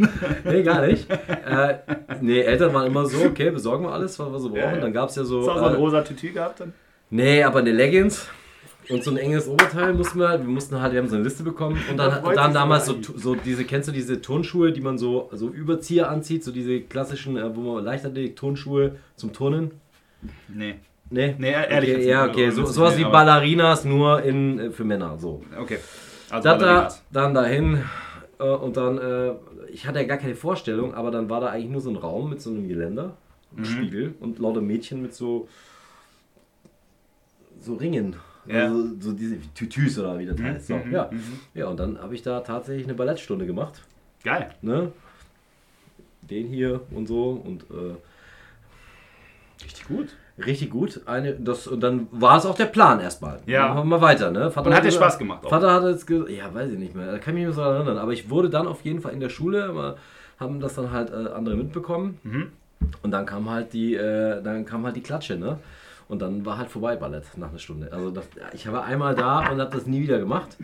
[0.49, 1.09] Nee, gar nicht.
[1.09, 1.75] Äh,
[2.21, 4.61] nee, Eltern waren immer so, okay, besorgen wir alles, was wir so brauchen.
[4.61, 4.79] Ja, ja.
[4.79, 5.39] Dann gab es ja so.
[5.39, 6.73] Hast du auch so ein äh, rosa Tütü gehabt dann?
[7.09, 8.27] nee, aber eine Leggings
[8.89, 11.23] und so ein enges Oberteil mussten wir halt, wir mussten halt, wir haben so eine
[11.23, 14.81] Liste bekommen und Da dann, dann damals so, so diese, kennst du diese Turnschuhe, die
[14.81, 19.71] man so, so Überzieher anzieht, so diese klassischen, äh, wo man Leichtathletik-Turnschuhe zum Turnen?
[20.47, 20.75] Nee.
[21.09, 21.35] Nee?
[21.37, 25.43] Nee, ehrlich Okay, ja, okay, so, sowas wie Ballerinas, nur in, äh, für Männer, so.
[25.59, 25.77] Okay.
[26.31, 27.83] Also Da, da, dann dahin
[28.39, 29.33] äh, und dann, äh,
[29.71, 32.29] ich hatte ja gar keine Vorstellung, aber dann war da eigentlich nur so ein Raum
[32.29, 33.15] mit so einem Geländer,
[33.51, 33.65] einem Mhm.
[33.65, 35.47] Spiegel und lauter Mädchen mit so,
[37.59, 38.15] so Ringen.
[38.47, 38.65] Ja.
[38.65, 40.67] Also, so diese Tütüs oder wie das Mhm, heißt.
[40.67, 41.09] So, mhm, ja.
[41.11, 41.39] mhm.
[41.53, 43.81] ja, und dann habe ich da tatsächlich eine Ballettstunde gemacht.
[44.23, 44.49] Geil.
[44.61, 44.91] Ne?
[46.29, 47.95] Den hier und so und äh,
[49.63, 50.15] Richtig gut.
[50.37, 51.01] Richtig gut.
[51.05, 53.39] Eine, das, und dann war es auch der Plan erstmal.
[53.45, 53.69] Ja.
[53.69, 54.31] Machen wir mal weiter.
[54.31, 54.51] Ne?
[54.51, 55.49] Vater Und hat dir Spaß gemacht auch?
[55.49, 57.61] Vater hat jetzt gesagt, ja, weiß ich nicht mehr, da kann ich mich nicht so
[57.61, 57.97] erinnern.
[57.97, 59.95] Aber ich wurde dann auf jeden Fall in der Schule,
[60.39, 62.19] haben das dann halt äh, andere mitbekommen.
[62.23, 62.47] Mhm.
[63.03, 65.59] Und dann kam halt die, äh, dann kam halt die Klatsche, ne?
[66.07, 67.93] Und dann war halt vorbei Ballett nach einer Stunde.
[67.93, 70.57] Also das, ich war einmal da und habe das nie wieder gemacht.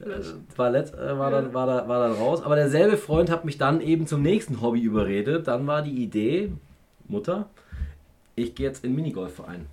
[0.00, 0.22] Äh,
[0.56, 2.42] Ballett äh, war, dann, war, da, war dann raus.
[2.42, 5.46] Aber derselbe Freund hat mich dann eben zum nächsten Hobby überredet.
[5.46, 6.50] Dann war die Idee,
[7.06, 7.46] Mutter,
[8.42, 9.66] ich gehe jetzt in den Minigolfverein.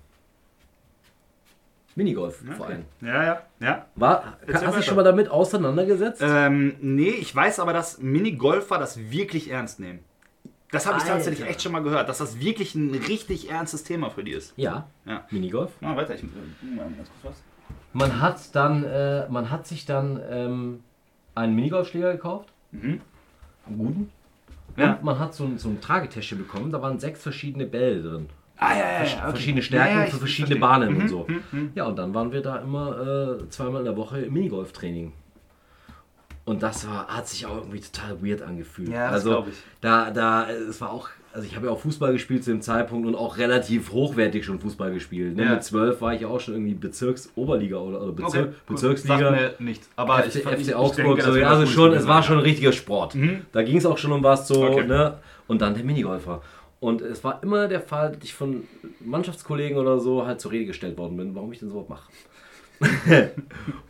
[1.94, 2.84] Minigolfverein.
[3.00, 3.86] Ja, ja, ja.
[3.94, 6.20] War, Erzähl hast du dich schon mal damit auseinandergesetzt?
[6.22, 10.00] Ähm, nee, ich weiß aber, dass Minigolfer das wirklich ernst nehmen.
[10.72, 14.10] Das habe ich tatsächlich echt schon mal gehört, dass das wirklich ein richtig ernstes Thema
[14.10, 14.52] für die ist.
[14.56, 15.24] ja, Ja.
[15.30, 15.70] Minigolf.
[15.80, 16.26] Mal weiter, ich äh,
[16.74, 17.42] mal ganz kurz was.
[17.94, 20.82] Man hat dann, äh, man hat sich dann ähm,
[21.34, 23.00] einen Minigolfschläger gekauft, Mhm.
[23.66, 24.12] einen guten.
[24.76, 24.94] Ja.
[24.94, 28.28] Und man hat so so ein Tragetäschchen bekommen, da waren sechs verschiedene Bälle drin.
[28.58, 29.18] Ah, ja, ja, ja.
[29.22, 29.30] okay.
[29.30, 30.60] Verschiedene Stärken Ja, für verschiedene verstehe.
[30.60, 31.26] Bahnen Mhm, und so.
[31.28, 31.70] mhm, mhm.
[31.74, 35.12] Ja, und dann waren wir da immer äh, zweimal in der Woche im Minigolftraining.
[36.44, 38.88] Und das war, hat sich auch irgendwie total weird angefühlt.
[38.88, 39.54] Ja, das also glaub ich.
[39.80, 43.04] da, da, es war auch, also ich habe ja auch Fußball gespielt zu dem Zeitpunkt
[43.08, 45.34] und auch relativ hochwertig schon Fußball gespielt.
[45.36, 45.42] Ne?
[45.44, 45.50] Ja.
[45.54, 48.54] Mit zwölf war ich ja auch schon irgendwie Bezirks-Oberliga oder, oder Bezir Okay, cool.
[48.74, 49.18] Bezirksliga.
[49.18, 49.90] Sagt mir nichts.
[49.96, 52.36] Aber FC, ich, FC ich, ich Augsburg, denke, so, ja, also schon, es war schon
[52.38, 53.16] ein richtiger Sport.
[53.16, 53.40] Mhm.
[53.50, 54.86] Da ging es auch schon um was so, Okay.
[54.86, 55.18] ne?
[55.48, 56.42] Und dann der Minigolfer.
[56.80, 58.64] Und es war immer der Fall, dass ich von
[59.00, 62.10] Mannschaftskollegen oder so halt zur Rede gestellt worden bin, warum ich denn sowas mache.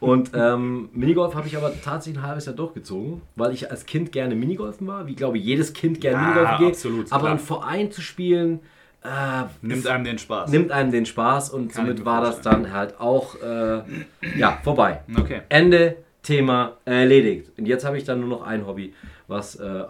[0.00, 4.12] und ähm, Minigolf habe ich aber tatsächlich ein halbes Jahr durchgezogen, weil ich als Kind
[4.12, 6.68] gerne Minigolfen war, wie glaube ich jedes Kind gerne Ja, Minigolfen geht.
[6.74, 7.32] absolut, aber klar.
[7.32, 8.60] im Verein zu spielen,
[9.02, 10.50] äh, Nimmt einem den Spaß.
[10.50, 13.82] nimmt einem den Spaß und Kann somit war das dann halt auch äh,
[14.38, 15.00] ja, vorbei.
[15.18, 15.42] Okay.
[15.48, 17.50] Ende, Thema erledigt.
[17.56, 18.94] Und jetzt habe ich dann nur noch ein Hobby,
[19.28, 19.82] was äh,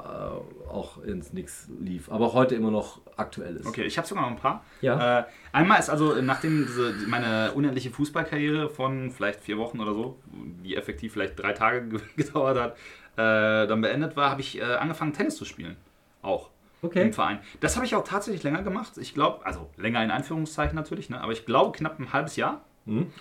[0.71, 3.67] auch ins Nix lief, aber heute immer noch aktuell ist.
[3.67, 4.65] Okay, ich habe sogar noch ein paar.
[4.81, 5.21] Ja.
[5.21, 10.19] Äh, einmal ist also, nachdem diese, meine unendliche Fußballkarriere von vielleicht vier Wochen oder so,
[10.65, 12.73] die effektiv vielleicht drei Tage ge- gedauert hat,
[13.17, 15.77] äh, dann beendet war, habe ich äh, angefangen Tennis zu spielen.
[16.23, 16.51] Auch.
[16.83, 17.03] Okay.
[17.03, 17.39] Im Verein.
[17.61, 18.99] Das habe ich auch tatsächlich länger gemacht.
[18.99, 21.21] Ich glaube, also länger in Anführungszeichen natürlich, ne?
[21.21, 22.63] aber ich glaube knapp ein halbes Jahr.
[22.87, 23.07] Mhm.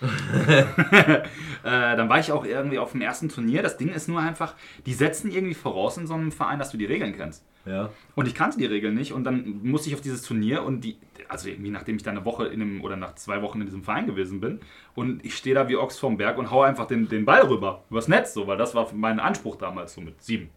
[1.64, 3.62] äh, dann war ich auch irgendwie auf dem ersten Turnier.
[3.62, 4.54] Das Ding ist nur einfach,
[4.86, 7.44] die setzen irgendwie voraus in so einem Verein, dass du die Regeln kennst.
[7.64, 7.90] Ja.
[8.14, 10.96] Und ich kannte die Regeln nicht und dann musste ich auf dieses Turnier und die,
[11.28, 13.82] also irgendwie nachdem ich da eine Woche in einem, oder nach zwei Wochen in diesem
[13.82, 14.60] Verein gewesen bin
[14.94, 17.82] und ich stehe da wie Ochs vom Berg und hau einfach den, den Ball rüber,
[17.90, 20.50] übers Netz, so, weil das war mein Anspruch damals, so mit sieben.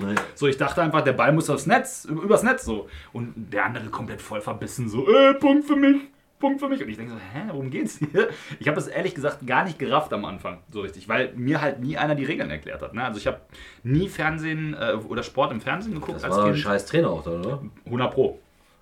[0.00, 0.16] Nein.
[0.34, 2.88] So, ich dachte einfach, der Ball muss aufs Netz, über- übers Netz so.
[3.12, 6.00] Und der andere komplett voll verbissen, so, äh, Punkt für mich,
[6.38, 6.82] Punkt für mich.
[6.82, 8.28] Und ich denke so, hä, worum geht's hier?
[8.60, 11.80] Ich habe das ehrlich gesagt gar nicht gerafft am Anfang, so richtig, weil mir halt
[11.80, 12.94] nie einer die Regeln erklärt hat.
[12.94, 13.02] Ne?
[13.04, 13.40] Also ich habe
[13.82, 16.64] nie Fernsehen äh, oder Sport im Fernsehen geguckt Das als war doch ein Kind.
[16.64, 17.62] scheiß Trainer auch da, oder?
[17.86, 18.38] 100 Pro.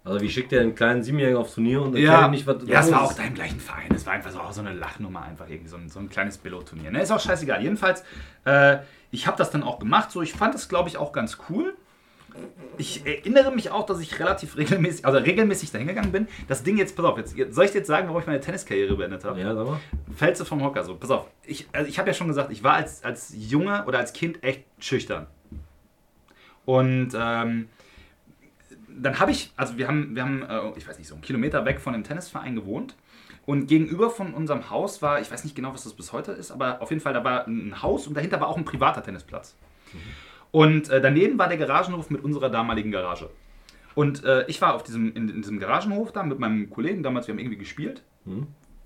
[0.07, 2.81] Also wie schickt der einen kleinen Siebenjährigen aufs Turnier und erklärt Ja, nicht, was ja,
[2.81, 3.91] es war auch da im gleichen Verein.
[3.95, 6.91] Es war einfach so, so eine Lachnummer, einfach irgendwie so ein, so ein kleines Billo-Turnier.
[6.91, 7.01] Ne?
[7.01, 7.63] Ist auch scheißegal.
[7.63, 8.05] Jedenfalls,
[8.45, 8.79] äh,
[9.11, 10.11] ich habe das dann auch gemacht.
[10.11, 11.75] So, ich fand das, glaube ich, auch ganz cool.
[12.77, 16.27] Ich erinnere mich auch, dass ich relativ regelmäßig, also regelmäßig dahin gegangen bin.
[16.49, 18.97] Das Ding jetzt, pass auf, jetzt, soll ich dir jetzt sagen, warum ich meine Tenniskarriere
[18.97, 19.41] beendet habe?
[19.41, 19.81] Ja, sag mal.
[20.17, 20.97] Fällst du vom Hocker so.
[20.97, 23.99] Pass auf, ich, also ich habe ja schon gesagt, ich war als, als Junge oder
[23.99, 25.27] als Kind echt schüchtern.
[26.65, 27.69] Und ähm,
[28.89, 31.65] dann habe ich, also wir haben, wir haben äh, ich weiß nicht, so einen Kilometer
[31.65, 32.97] weg von dem Tennisverein gewohnt.
[33.47, 36.51] Und gegenüber von unserem Haus war, ich weiß nicht genau, was das bis heute ist,
[36.51, 39.55] aber auf jeden Fall, da war ein Haus und dahinter war auch ein privater Tennisplatz.
[40.55, 43.29] Und äh, daneben war der Garagenhof mit unserer damaligen Garage.
[43.97, 47.27] Und äh, ich war auf diesem, in, in diesem Garagenhof da mit meinem Kollegen, damals,
[47.27, 48.05] wir haben irgendwie gespielt.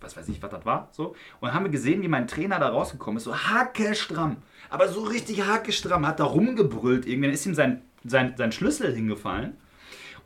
[0.00, 0.88] Was weiß ich, was das war.
[0.92, 1.14] So.
[1.40, 4.36] Und haben wir gesehen, wie mein Trainer da rausgekommen ist, so hackestramm.
[4.70, 7.26] Aber so richtig hackestramm, hat da rumgebrüllt irgendwie.
[7.26, 9.58] Dann ist ihm sein, sein, sein Schlüssel hingefallen.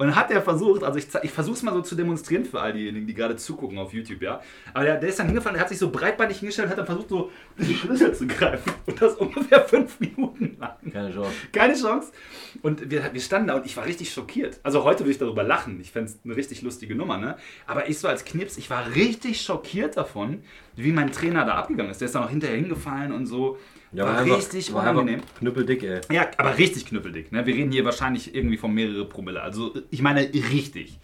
[0.03, 2.61] Und dann hat er versucht, also ich, ich versuche es mal so zu demonstrieren für
[2.61, 4.41] all diejenigen, die gerade zugucken auf YouTube, ja.
[4.75, 6.87] Aber der, der ist dann hingefallen, der hat sich so breitbeinig hingestellt und hat dann
[6.87, 8.73] versucht, so die Schlüssel zu greifen.
[8.85, 10.75] Und das ungefähr fünf Minuten lang.
[10.93, 11.31] Keine Chance.
[11.53, 12.11] Keine Chance.
[12.63, 14.59] Und wir, wir standen da und ich war richtig schockiert.
[14.65, 15.81] Also heute würde ich darüber lachen.
[15.81, 17.37] Ich fände es eine richtig lustige Nummer, ne?
[17.69, 20.43] Aber ich so als Knips, ich war richtig schockiert davon,
[20.75, 22.01] wie mein Trainer da abgegangen ist.
[22.01, 23.57] Der ist dann auch hinterher hingefallen und so.
[23.93, 25.21] Ja, war einfach- richtig war unangenehm.
[25.39, 26.01] Knüppeldick, ey.
[26.11, 27.31] Ja, aber richtig knüppeldick.
[27.33, 27.45] Ne?
[27.47, 29.43] Wir reden hier wahrscheinlich irgendwie von mehrere Promille.
[29.43, 30.99] Also ich meine richtig.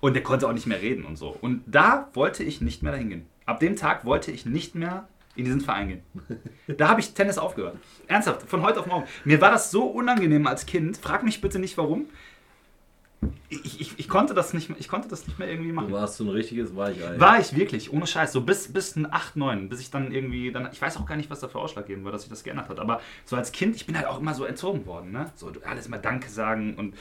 [0.00, 1.28] Und der konnte auch nicht mehr reden und so.
[1.40, 3.26] Und da wollte ich nicht mehr dahin gehen.
[3.46, 6.02] Ab dem Tag wollte ich nicht mehr in diesen Verein gehen.
[6.76, 7.76] Da habe ich Tennis aufgehört.
[8.06, 9.06] Ernsthaft, von heute auf morgen.
[9.24, 10.96] Mir war das so unangenehm als Kind.
[10.98, 12.06] Frag mich bitte nicht warum.
[13.50, 15.88] Ich, ich, ich, konnte, das nicht, ich konnte das nicht mehr irgendwie machen.
[15.88, 17.18] Du warst so ein richtiges Weichei.
[17.18, 20.52] War ich wirklich, ohne Scheiß, so bis, bis ein 8, 9, bis ich dann irgendwie,
[20.52, 22.78] dann, ich weiß auch gar nicht, was dafür ausschlaggebend war, dass sich das geändert hat,
[22.78, 25.30] aber so als Kind, ich bin halt auch immer so erzogen worden, ne?
[25.34, 26.94] So alles mal Danke sagen und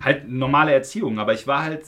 [0.00, 1.82] halt normale Erziehung, aber ich war halt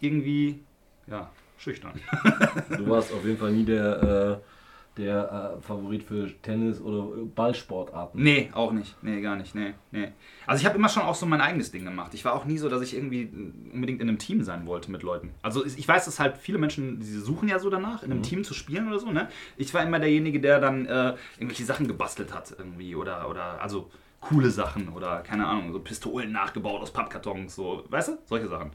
[0.00, 0.60] irgendwie,
[1.06, 2.00] ja, schüchtern.
[2.68, 4.57] Du warst auf jeden Fall nie der, äh,
[4.98, 8.22] der äh, Favorit für Tennis oder Ballsportarten.
[8.22, 8.96] Nee, auch nicht.
[9.02, 9.54] Nee, gar nicht.
[9.54, 10.08] Nee, nee.
[10.46, 12.12] Also ich habe immer schon auch so mein eigenes Ding gemacht.
[12.14, 13.30] Ich war auch nie so, dass ich irgendwie
[13.72, 15.30] unbedingt in einem Team sein wollte mit Leuten.
[15.40, 18.44] Also ich weiß, dass halt viele Menschen, die suchen ja so danach, in einem Team
[18.44, 19.28] zu spielen oder so, ne?
[19.56, 23.90] Ich war immer derjenige, der dann äh, irgendwelche Sachen gebastelt hat irgendwie oder, oder also
[24.20, 28.18] coole Sachen oder keine Ahnung, so Pistolen nachgebaut aus Pappkartons, so, weißt du?
[28.26, 28.72] Solche Sachen.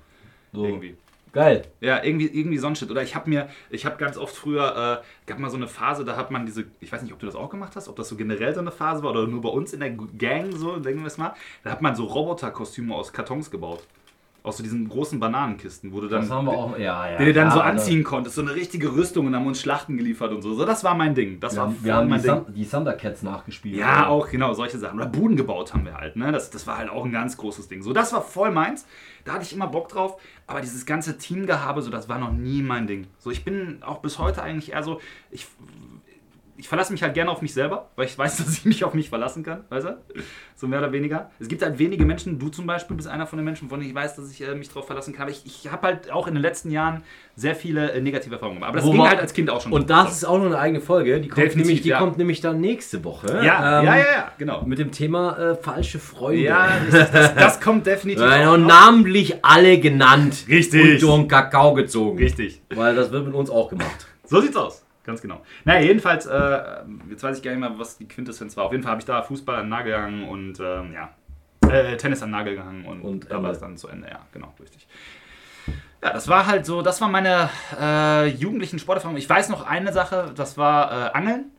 [0.54, 0.66] So.
[0.66, 0.96] Irgendwie.
[1.34, 1.64] Geil.
[1.82, 2.92] Ja, irgendwie, irgendwie so ein Shit.
[2.92, 6.06] Oder ich habe mir, ich habe ganz oft früher, äh, gab mal so eine Phase,
[6.06, 8.08] da hat man diese, ich weiß nicht, ob du das auch gemacht hast, ob das
[8.08, 11.02] so generell so eine Phase war oder nur bei uns in der Gang, so, denken
[11.02, 11.34] wir es mal.
[11.64, 13.84] Da hat man so Roboterkostüme aus Kartons gebaut.
[14.44, 16.78] Aus so diesen großen Bananenkisten, wo du dann, auch.
[16.78, 17.18] Ja, ja.
[17.18, 17.72] den du dann so Alter.
[17.72, 18.36] anziehen konntest.
[18.36, 20.54] So eine richtige Rüstung und haben uns Schlachten geliefert und so.
[20.54, 21.40] So, das war mein Ding.
[21.40, 22.46] Das war wir haben mein die, Ding.
[22.54, 23.78] Die Thundercats nachgespielt.
[23.78, 25.00] Ja, auch genau, solche Sachen.
[25.00, 26.34] Oder Buden gebaut haben wir halt, ne?
[26.34, 27.82] Das, das war halt auch ein ganz großes Ding.
[27.82, 28.86] So, das war voll meins.
[29.24, 30.20] Da hatte ich immer Bock drauf.
[30.46, 33.08] Aber dieses ganze Teamgehabe, so, das war noch nie mein Ding.
[33.20, 35.00] So, ich bin auch bis heute eigentlich eher so,
[35.32, 35.48] ich,
[36.58, 38.94] ich verlasse mich halt gerne auf mich selber, weil ich weiß, dass ich mich auf
[38.94, 39.98] mich verlassen kann, weißt du?
[40.56, 41.32] So mehr oder weniger.
[41.40, 43.90] Es gibt halt wenige Menschen, du zum Beispiel bist einer von den Menschen, von denen
[43.90, 45.24] ich weiß, dass ich äh, mich drauf verlassen kann.
[45.24, 47.04] Aber ich, ich habe halt auch in den letzten Jahren
[47.36, 48.70] sehr viele äh, negative Erfahrungen gemacht.
[48.70, 49.74] Aber das Wo ging halt als Kind auch schon.
[49.74, 51.20] Und das ist auch noch eine eigene Folge.
[51.20, 52.00] Die kommt, Definitiv, nämlich, die ja.
[52.00, 53.42] kommt nämlich dann nächste Woche.
[53.44, 54.64] ja, ähm, ja, ja, ja, genau.
[54.66, 56.44] Mit dem Thema äh, falsche Freunde.
[56.44, 58.24] Ja, richtig, das, das kommt definitiv.
[58.24, 60.46] Äh, auch und namentlich alle genannt.
[60.48, 60.82] Richtig.
[60.82, 62.20] Und durch den Kakao gezogen.
[62.20, 62.62] Richtig.
[62.74, 64.08] Weil das wird mit uns auch gemacht.
[64.26, 64.84] So sieht's aus.
[65.04, 65.42] Ganz genau.
[65.66, 66.62] Naja, jedenfalls, äh,
[67.10, 68.66] jetzt weiß ich gar nicht mehr, was die Quintessenz war.
[68.66, 71.10] Auf jeden Fall habe ich da Fußball an den Nagel gehangen und ähm, ja,
[71.70, 74.08] äh, Tennis an den Nagel gehangen und, Und da war es dann zu Ende.
[74.10, 74.88] Ja, genau, richtig.
[76.02, 77.50] Ja, das war halt so, das war meine
[77.80, 79.22] äh, jugendlichen Sporterfahrungen.
[79.22, 81.52] Ich weiß noch eine Sache, das war äh, Angeln.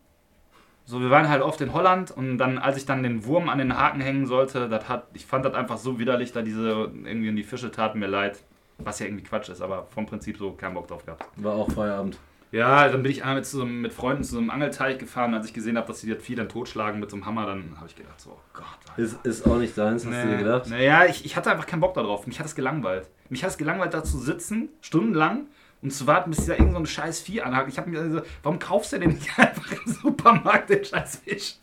[0.87, 3.57] So, wir waren halt oft in Holland und dann, als ich dann den Wurm an
[3.57, 7.29] den Haken hängen sollte, das hat, ich fand das einfach so widerlich, da diese irgendwie
[7.29, 8.43] in die Fische taten mir leid.
[8.79, 11.25] Was ja irgendwie Quatsch ist, aber vom Prinzip so keinen Bock drauf gehabt.
[11.37, 12.19] War auch Feierabend.
[12.55, 15.35] Ja, dann bin ich einmal mit, so, einem- mit Freunden zu so einem Angelteich gefahren.
[15.35, 17.75] Als ich gesehen habe, dass sie das Vieh dann totschlagen mit so einem Hammer, dann
[17.77, 18.65] habe ich gedacht, so, oh Gott.
[18.91, 19.03] Alter.
[19.03, 20.71] Ist, ist auch nicht deins, hast du dir gedacht?
[20.71, 22.27] Naja, ich, ich hatte einfach keinen Bock darauf.
[22.29, 23.09] Mich hat es gelangweilt.
[23.29, 25.47] Mich hat es gelangweilt, da zu sitzen, stundenlang
[25.85, 27.69] und zu warten, bis dieser irgend so ein scheiß Vieh anhakt.
[27.69, 31.57] Ich habe mir also, warum kaufst du denn nicht einfach im Supermarkt den scheiß Fisch?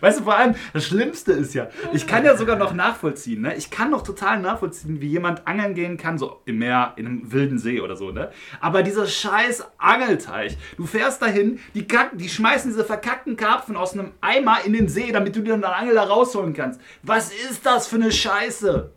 [0.00, 3.56] Weißt du, vor allem, das Schlimmste ist ja, ich kann ja sogar noch nachvollziehen, ne?
[3.56, 7.32] Ich kann noch total nachvollziehen, wie jemand angeln gehen kann, so im Meer, in einem
[7.32, 8.30] wilden See oder so, ne?
[8.60, 13.92] Aber dieser scheiß Angelteich, du fährst dahin, die, kacken, die schmeißen diese verkackten Karpfen aus
[13.94, 16.80] einem Eimer in den See, damit du dir einen Angel da rausholen kannst.
[17.02, 18.92] Was ist das für eine Scheiße?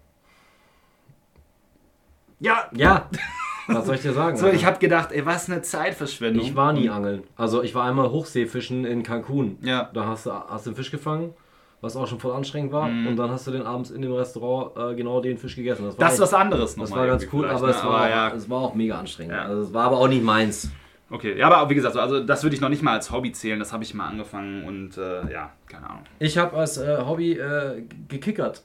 [2.39, 3.09] Ja, Ja.
[3.67, 4.37] Was soll ich dir sagen?
[4.37, 6.45] so, ich habe gedacht, ey, was eine Zeitverschwendung.
[6.45, 7.23] Ich war nie angeln.
[7.35, 9.57] Also ich war einmal Hochseefischen in Cancun.
[9.61, 9.89] Ja.
[9.93, 11.33] Da hast du, hast einen Fisch gefangen,
[11.81, 12.87] was auch schon voll anstrengend war.
[12.87, 13.07] Mhm.
[13.07, 15.85] Und dann hast du den abends in dem Restaurant äh, genau den Fisch gegessen.
[15.85, 17.73] Das war, Das ist was anderes das nochmal war ganz cool, aber, ne?
[17.73, 18.33] es, war, ja.
[18.33, 19.33] es war auch mega anstrengend.
[19.33, 19.43] Ja.
[19.43, 20.71] Also es war aber auch nicht meins.
[21.09, 23.59] Okay, ja, aber wie gesagt, also das würde ich noch nicht mal als Hobby zählen.
[23.59, 26.03] Das habe ich mal angefangen und äh, ja, keine Ahnung.
[26.19, 28.63] Ich habe als äh, Hobby äh, gekickert.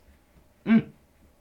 [0.64, 0.84] Mhm.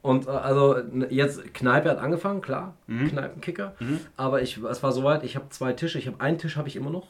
[0.02, 0.76] Und äh, also
[1.10, 3.08] jetzt Kneipe hat angefangen, klar, Mhm.
[3.08, 3.74] Kneipenkicker.
[3.78, 4.00] Mhm.
[4.16, 5.98] Aber ich, es war soweit, ich habe zwei Tische.
[5.98, 7.06] Ich habe einen Tisch habe ich immer noch,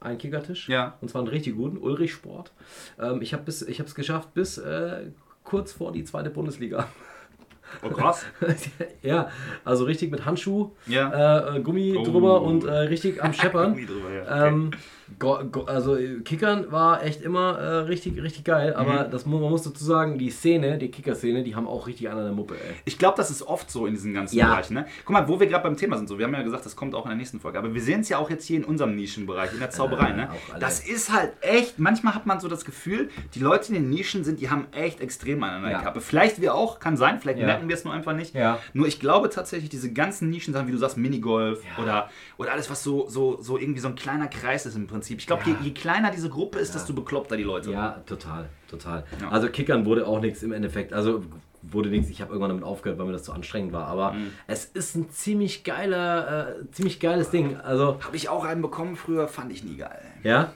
[0.00, 0.68] einen Kickertisch.
[0.68, 0.94] Ja.
[1.00, 2.52] Und zwar einen richtig guten, Ulrich Sport.
[3.00, 5.06] Ähm, ich habe es geschafft bis äh,
[5.44, 6.88] kurz vor die zweite Bundesliga.
[7.82, 8.24] Oh krass.
[9.02, 9.28] ja,
[9.64, 11.48] also richtig mit Handschuh, ja.
[11.50, 12.04] äh, äh, Gummi Oh.
[12.04, 13.72] drüber und äh, richtig am Scheppern.
[13.74, 14.22] Gummi drüber, ja.
[14.22, 14.48] Okay.
[14.48, 14.76] Ähm, go, go,
[15.66, 19.10] also äh, Kickern war echt immer äh, richtig, richtig geil, aber Mhm.
[19.10, 22.32] das, man muss dazu sagen, die Szene, die Kicker-Szene, die haben auch richtig an der
[22.32, 22.74] Muppe, ey.
[22.84, 24.46] Ich glaube, das ist oft so in diesen ganzen Ja.
[24.48, 24.74] Bereichen.
[24.74, 24.86] Ne?
[25.04, 26.08] Guck mal, wo wir gerade beim Thema sind.
[26.08, 27.58] So, wir haben ja gesagt, das kommt auch in der nächsten Folge.
[27.58, 30.10] Aber wir sehen es ja auch jetzt hier in unserem Nischenbereich, in der Zauberei.
[30.10, 30.28] Ja, ne?
[30.60, 34.24] Das ist halt echt, manchmal hat man so das Gefühl, die Leute in den Nischen
[34.24, 35.80] sind, die haben echt extrem aneinander Ja.
[35.82, 36.00] Kappe.
[36.00, 37.46] Vielleicht wir auch, kann sein, vielleicht Ja.
[37.46, 38.34] merken wir es nur einfach nicht.
[38.34, 38.58] Ja.
[38.72, 42.82] Nur ich glaube tatsächlich, diese ganzen Nischensachen, wie du sagst, Minigolf oder, oder alles, was
[42.82, 45.18] so, so, so irgendwie so ein kleiner Kreis ist im Prinzip.
[45.18, 45.56] Ich glaube, Ja.
[45.60, 47.70] je, je kleiner diese Gruppe ist, desto bekloppter die Leute.
[47.72, 49.04] Ja, total, total.
[49.20, 49.28] Ja.
[49.30, 50.92] Also Kickern wurde auch nichts im Endeffekt.
[50.92, 51.22] Also
[51.62, 52.10] wurde nichts.
[52.10, 53.86] Ich habe irgendwann damit aufgehört, weil mir das zu anstrengend war.
[53.86, 54.30] Aber Mhm.
[54.46, 57.56] es ist ein ziemlich geiler, äh, ziemlich geiles Ding.
[57.56, 60.00] Also Habe ich auch einen bekommen früher, fand ich nie geil.
[60.22, 60.52] ja.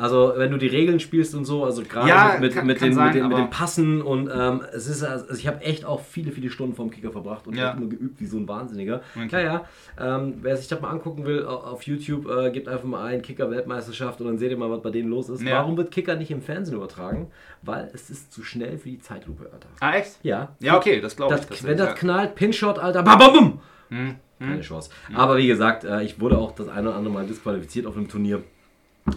[0.00, 2.08] Also wenn du die Regeln spielst und so, also gerade.
[2.08, 4.62] Ja, mit, mit, kann- mit, kann den, sein, mit, den, mit den Passen und ähm,
[4.72, 7.74] es ist also ich habe echt auch viele viele Stunden vorm Kicker verbracht und Ja.
[7.74, 9.02] nur geübt wie so ein Wahnsinniger.
[9.16, 9.28] Okay.
[9.44, 9.64] Ja
[9.98, 10.16] ja.
[10.16, 13.22] Ähm, wer sich das mal angucken will au- auf YouTube, äh, gebt einfach mal ein
[13.22, 15.42] Kicker Weltmeisterschaft und dann seht ihr mal, was bei denen los ist.
[15.42, 15.56] Ja.
[15.58, 17.28] Warum wird Kicker nicht im Fernsehen übertragen?
[17.62, 19.68] Weil es ist zu schnell für die Zeitlupe, Alter.
[19.80, 20.18] Ah, echt?
[20.22, 20.56] Ja.
[20.60, 21.44] Ja, okay, das glaube ich.
[21.44, 23.60] Das, wenn das knallt, Pinshot, Alter, bam, bam, bam.
[23.90, 24.90] Hm, Keine Chance.
[25.14, 28.08] Aber wie gesagt, äh, ich wurde auch das eine oder andere Mal disqualifiziert auf einem
[28.08, 28.42] Turnier.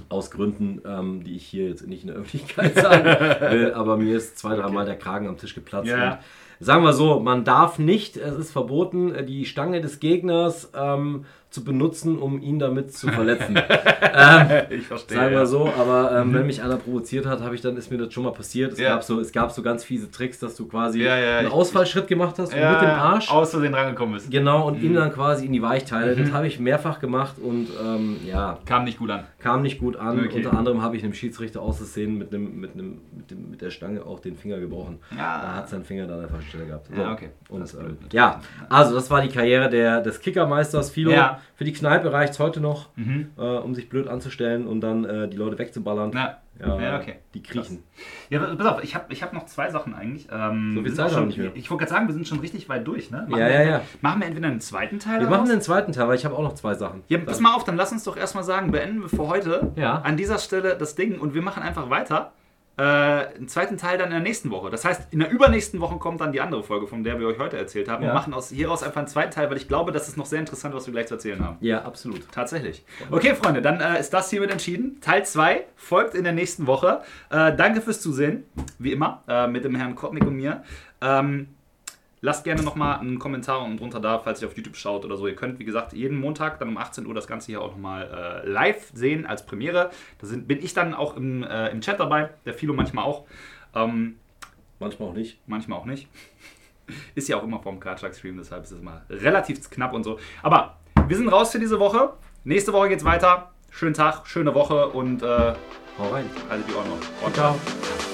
[0.10, 4.18] Aus Gründen, ähm, die ich hier jetzt nicht in der Öffentlichkeit sagen will, aber mir
[4.18, 5.88] ist zwei, dreimal der Kragen am Tisch geplatzt.
[5.88, 6.20] Ja.
[6.64, 11.26] Sagen wir so, man darf nicht, es ist verboten, äh, die Stange des Gegners ähm,
[11.50, 13.56] zu benutzen, um ihn damit zu verletzen.
[14.70, 15.18] Ich verstehe.
[15.18, 15.46] Sagen wir ja.
[15.46, 18.24] so, aber ähm, wenn mich einer provoziert hat, habe ich dann ist mir das schon
[18.24, 18.74] mal passiert.
[18.74, 18.90] Es, Ja.
[18.90, 22.38] gab so, es gab so ganz fiese Tricks, dass du quasi Ja, einen Ausfallschritt gemacht
[22.38, 24.30] hast und mit dem Arsch aus Versehen rangekommen ist.
[24.32, 24.86] Genau, und Mhm.
[24.86, 26.16] ihn dann quasi in die Weichteile.
[26.16, 29.24] Das habe ich mehrfach gemacht und ähm, ja, Kam nicht gut an.
[29.40, 30.20] kam nicht gut an.
[30.20, 30.38] Okay.
[30.38, 33.62] Unter anderem habe ich einem Schiedsrichter aus Szenen mit, einem, mit, einem, mit, dem, mit
[33.62, 35.00] der Stange auch den Finger gebrochen.
[35.12, 35.42] Ja.
[35.42, 36.88] Da hat sein Finger dann einfach Stelle gehabt.
[36.96, 37.30] Ja, okay.
[37.50, 40.92] Und, ähm, ja, also das war die Karriere der, des Kickermeisters.
[40.92, 41.40] Philo, Ja.
[41.56, 43.32] für die Kneipe reicht es heute noch, Mhm.
[43.38, 46.12] äh, um sich blöd anzustellen und dann äh, die Leute wegzuballern.
[46.14, 46.38] Ja.
[46.60, 47.16] Ja, okay.
[47.34, 47.82] Die kriechen.
[48.30, 50.28] Ja, pass auf, ich habe ich hab noch zwei Sachen eigentlich.
[50.32, 51.50] Ähm, So viel Zeit schon, nicht mehr.
[51.56, 53.26] Ich wollte gerade sagen, wir sind schon richtig weit durch, ne?
[53.28, 53.84] Machen Ja, wir ja, entweder- ja.
[54.02, 56.44] Machen wir entweder einen zweiten Teil Wir machen den zweiten Teil, weil ich habe auch
[56.44, 57.02] noch zwei Sachen.
[57.08, 59.96] Ja, pass mal auf, dann lass uns doch erstmal sagen, beenden wir für heute Ja.
[60.04, 62.34] an dieser Stelle das Ding und wir machen einfach weiter.
[62.76, 64.72] Äh, einen zweiten Teil dann in der nächsten Woche.
[64.72, 67.38] Das heißt, in der übernächsten Woche kommt dann die andere Folge, von der wir euch
[67.38, 68.04] heute erzählt haben.
[68.04, 68.10] Ja.
[68.10, 70.40] Und machen aus, hieraus einfach einen zweiten Teil, weil ich glaube, das ist noch sehr
[70.40, 71.58] interessant, was wir gleich zu erzählen haben.
[71.62, 72.32] Ja, absolut.
[72.32, 72.84] Tatsächlich.
[73.12, 75.00] Okay, Freunde, dann äh, ist das hiermit entschieden.
[75.02, 77.02] Teil 2 folgt in der nächsten Woche.
[77.30, 78.46] Äh, danke fürs Zusehen,
[78.80, 80.64] wie immer, äh, mit dem Herrn Kotnik und mir.
[81.02, 81.50] Ähm,
[82.24, 85.28] lasst gerne nochmal einen Kommentar unten drunter da, falls ihr auf YouTube schaut oder so.
[85.28, 88.42] Ihr könnt, wie gesagt, jeden Montag dann um 18 Uhr das Ganze hier auch nochmal
[88.46, 89.92] äh, live sehen als Premiere.
[90.20, 93.26] Da sind, bin ich dann auch im, äh, im Chat dabei, der Philo manchmal auch.
[93.76, 94.16] Ähm,
[94.80, 95.38] Manchmal auch nicht.
[95.48, 96.08] manchmal auch nicht.
[97.16, 100.20] Ist ja auch immer vom Kartschlag-Stream, deshalb ist es immer relativ knapp und so.
[100.42, 102.14] Aber wir sind raus für diese Woche.
[102.44, 103.52] Nächste Woche geht's weiter.
[103.70, 105.54] Schönen Tag, schöne Woche und äh,
[105.98, 106.26] Hau rein.
[106.50, 107.34] haltet die Ohren auf.
[107.34, 107.56] Ciao.
[107.56, 108.13] Ciao.